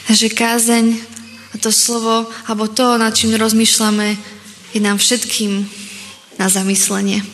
Takže 0.05 0.29
kázeň 0.37 0.85
a 1.51 1.55
to 1.57 1.73
slovo, 1.73 2.29
alebo 2.45 2.69
to, 2.69 3.01
nad 3.01 3.17
čím 3.17 3.33
rozmýšľame, 3.33 4.13
je 4.77 4.79
nám 4.83 5.01
všetkým 5.01 5.65
na 6.37 6.45
zamyslenie. 6.45 7.25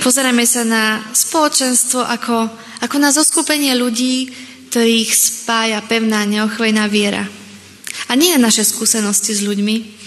Pozerajme 0.00 0.42
sa 0.48 0.64
na 0.64 1.04
spoločenstvo 1.12 2.00
ako 2.02 2.48
ako 2.80 2.96
na 2.96 3.12
zoskupenie 3.12 3.76
ľudí, 3.76 4.32
ktorých 4.72 5.10
spája 5.12 5.82
pevná 5.84 6.24
neochvejná 6.24 6.88
viera. 6.88 7.28
A 8.08 8.16
nie 8.16 8.34
naše 8.38 8.64
skúsenosti 8.64 9.36
s 9.36 9.44
ľuďmi. 9.44 10.00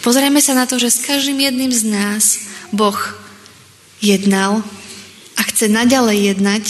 Pozrieme 0.00 0.40
sa 0.40 0.56
na 0.56 0.64
to, 0.64 0.80
že 0.80 0.96
s 0.96 1.04
každým 1.04 1.40
jedným 1.44 1.72
z 1.72 1.82
nás 1.88 2.24
Boh 2.72 2.96
jednal 4.00 4.64
a 5.36 5.40
chce 5.44 5.68
naďalej 5.68 6.36
jednať. 6.36 6.64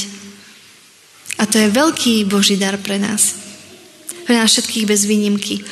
A 1.38 1.46
to 1.46 1.56
je 1.62 1.72
veľký 1.72 2.26
Boží 2.26 2.58
dar 2.58 2.76
pre 2.78 2.98
nás. 2.98 3.38
Pre 4.26 4.34
nás 4.34 4.50
všetkých 4.50 4.88
bez 4.88 5.06
výnimky. 5.06 5.62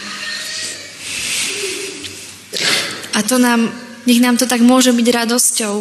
A 3.18 3.22
to 3.26 3.42
nám, 3.42 3.66
nech 4.06 4.22
nám 4.22 4.38
to 4.38 4.46
tak 4.46 4.62
môže 4.62 4.94
byť 4.94 5.06
radosťou, 5.10 5.74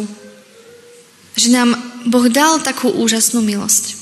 že 1.38 1.48
nám 1.54 1.87
Boh 2.06 2.26
dal 2.30 2.62
takú 2.62 2.92
úžasnú 2.92 3.42
milosť. 3.42 3.98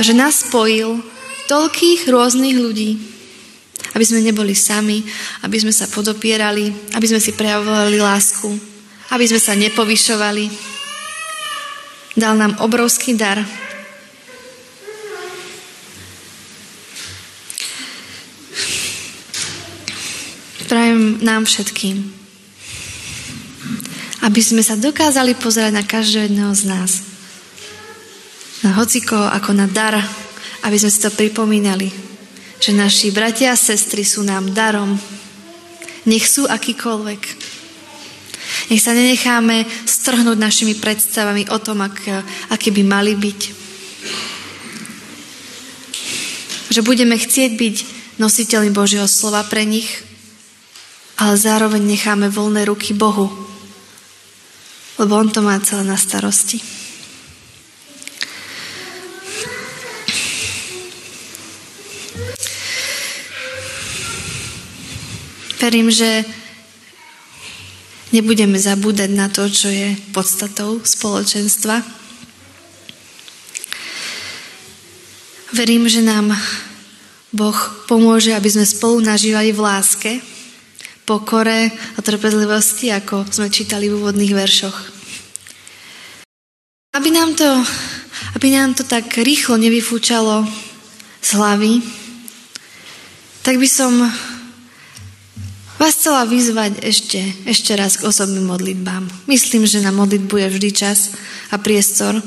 Že 0.00 0.12
nás 0.16 0.48
spojil 0.48 1.04
toľkých 1.50 2.08
rôznych 2.08 2.56
ľudí, 2.56 2.96
aby 3.92 4.04
sme 4.06 4.24
neboli 4.24 4.56
sami, 4.56 5.04
aby 5.44 5.56
sme 5.60 5.74
sa 5.74 5.84
podopierali, 5.90 6.96
aby 6.96 7.06
sme 7.08 7.20
si 7.20 7.36
prejavovali 7.36 8.00
lásku, 8.00 8.48
aby 9.12 9.24
sme 9.28 9.40
sa 9.42 9.52
nepovyšovali. 9.52 10.44
Dal 12.16 12.34
nám 12.36 12.56
obrovský 12.64 13.16
dar. 13.16 13.44
Prajem 20.72 21.20
nám 21.20 21.44
všetkým, 21.44 22.21
aby 24.22 24.38
sme 24.38 24.62
sa 24.62 24.78
dokázali 24.78 25.34
pozerať 25.34 25.72
na 25.74 25.82
každého 25.82 26.30
jedného 26.30 26.54
z 26.54 26.62
nás. 26.70 26.92
Na 28.62 28.78
hociko 28.78 29.18
ako 29.18 29.50
na 29.58 29.66
dar, 29.66 29.98
aby 30.62 30.76
sme 30.78 30.90
si 30.94 31.02
to 31.02 31.10
pripomínali, 31.10 31.90
že 32.62 32.70
naši 32.70 33.10
bratia 33.10 33.50
a 33.50 33.58
sestry 33.58 34.06
sú 34.06 34.22
nám 34.22 34.54
darom. 34.54 34.94
Nech 36.06 36.30
sú 36.30 36.46
akýkoľvek. 36.46 37.22
Nech 38.70 38.82
sa 38.82 38.94
nenecháme 38.94 39.66
strhnúť 39.90 40.38
našimi 40.38 40.78
predstavami 40.78 41.50
o 41.50 41.58
tom, 41.58 41.82
ak, 41.82 42.06
aké 42.54 42.70
by 42.70 42.82
mali 42.86 43.18
byť. 43.18 43.40
Že 46.70 46.80
budeme 46.86 47.18
chcieť 47.18 47.50
byť 47.58 47.76
nositeľmi 48.22 48.70
Božieho 48.70 49.10
slova 49.10 49.42
pre 49.42 49.66
nich, 49.66 49.90
ale 51.18 51.34
zároveň 51.34 51.82
necháme 51.82 52.30
voľné 52.30 52.70
ruky 52.70 52.94
Bohu, 52.94 53.51
lebo 54.98 55.16
on 55.16 55.28
to 55.32 55.40
má 55.40 55.60
celé 55.60 55.84
na 55.84 55.96
starosti. 55.96 56.60
Verím, 65.62 65.94
že 65.94 66.26
nebudeme 68.10 68.58
zabúdať 68.58 69.10
na 69.14 69.30
to, 69.30 69.46
čo 69.46 69.70
je 69.70 69.94
podstatou 70.10 70.82
spoločenstva. 70.82 72.02
Verím, 75.54 75.86
že 75.86 76.02
nám 76.02 76.34
Boh 77.30 77.56
pomôže, 77.86 78.34
aby 78.34 78.50
sme 78.50 78.66
spolu 78.66 79.06
nažívali 79.06 79.54
v 79.54 79.60
láske, 79.62 80.12
pokore 81.12 81.68
a 81.68 82.00
trpezlivosti, 82.00 82.88
ako 82.88 83.28
sme 83.28 83.52
čítali 83.52 83.92
v 83.92 84.00
úvodných 84.00 84.32
veršoch. 84.32 84.78
Aby 86.96 87.12
nám 87.12 87.36
to, 87.36 87.48
aby 88.40 88.48
nám 88.56 88.72
to 88.72 88.88
tak 88.88 89.12
rýchlo 89.20 89.60
nevyfúčalo 89.60 90.48
z 91.20 91.30
hlavy, 91.36 91.84
tak 93.44 93.60
by 93.60 93.68
som 93.68 93.92
vás 95.76 95.92
chcela 96.00 96.24
vyzvať 96.24 96.80
ešte, 96.80 97.20
ešte 97.44 97.76
raz 97.76 98.00
k 98.00 98.08
osobným 98.08 98.48
modlitbám. 98.48 99.28
Myslím, 99.28 99.68
že 99.68 99.84
na 99.84 99.92
modlitbu 99.92 100.32
je 100.32 100.48
vždy 100.48 100.70
čas 100.72 101.12
a 101.52 101.60
priestor. 101.60 102.24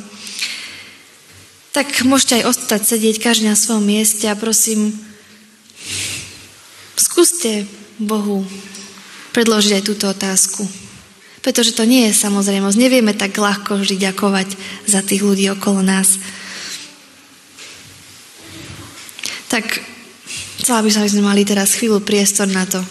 Tak 1.73 2.05
môžete 2.05 2.45
aj 2.45 2.53
ostať 2.53 2.81
sedieť 2.85 3.17
každý 3.17 3.49
na 3.49 3.57
svojom 3.57 3.81
mieste 3.81 4.29
a 4.29 4.37
prosím, 4.37 4.93
skúste 6.99 7.65
Bohu 7.99 8.43
predložiť 9.35 9.79
aj 9.79 9.83
túto 9.83 10.05
otázku. 10.07 10.63
Pretože 11.43 11.77
to 11.77 11.85
nie 11.85 12.09
je 12.09 12.17
samozrejmosť. 12.17 12.79
Nevieme 12.79 13.13
tak 13.13 13.37
ľahko 13.37 13.77
vždy 13.77 14.01
ďakovať 14.09 14.49
za 14.89 15.05
tých 15.05 15.21
ľudí 15.21 15.45
okolo 15.53 15.85
nás. 15.85 16.17
Tak 19.51 19.63
chcela 20.63 20.81
by 20.81 20.89
som, 20.89 21.05
aby 21.05 21.13
sme 21.13 21.29
mali 21.29 21.45
teraz 21.45 21.77
chvíľu 21.77 22.01
priestor 22.01 22.49
na 22.49 22.65
to, 22.65 22.81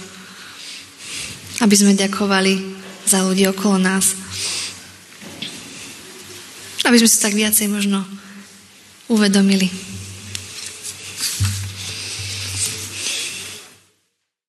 aby 1.67 1.75
sme 1.75 1.99
ďakovali 1.99 2.55
za 3.09 3.27
ľudí 3.27 3.49
okolo 3.51 3.83
nás. 3.83 4.15
Aby 6.87 7.01
sme 7.03 7.11
sa 7.11 7.27
tak 7.27 7.35
viacej 7.35 7.67
možno 7.67 8.05
uvedomili. 9.11 9.67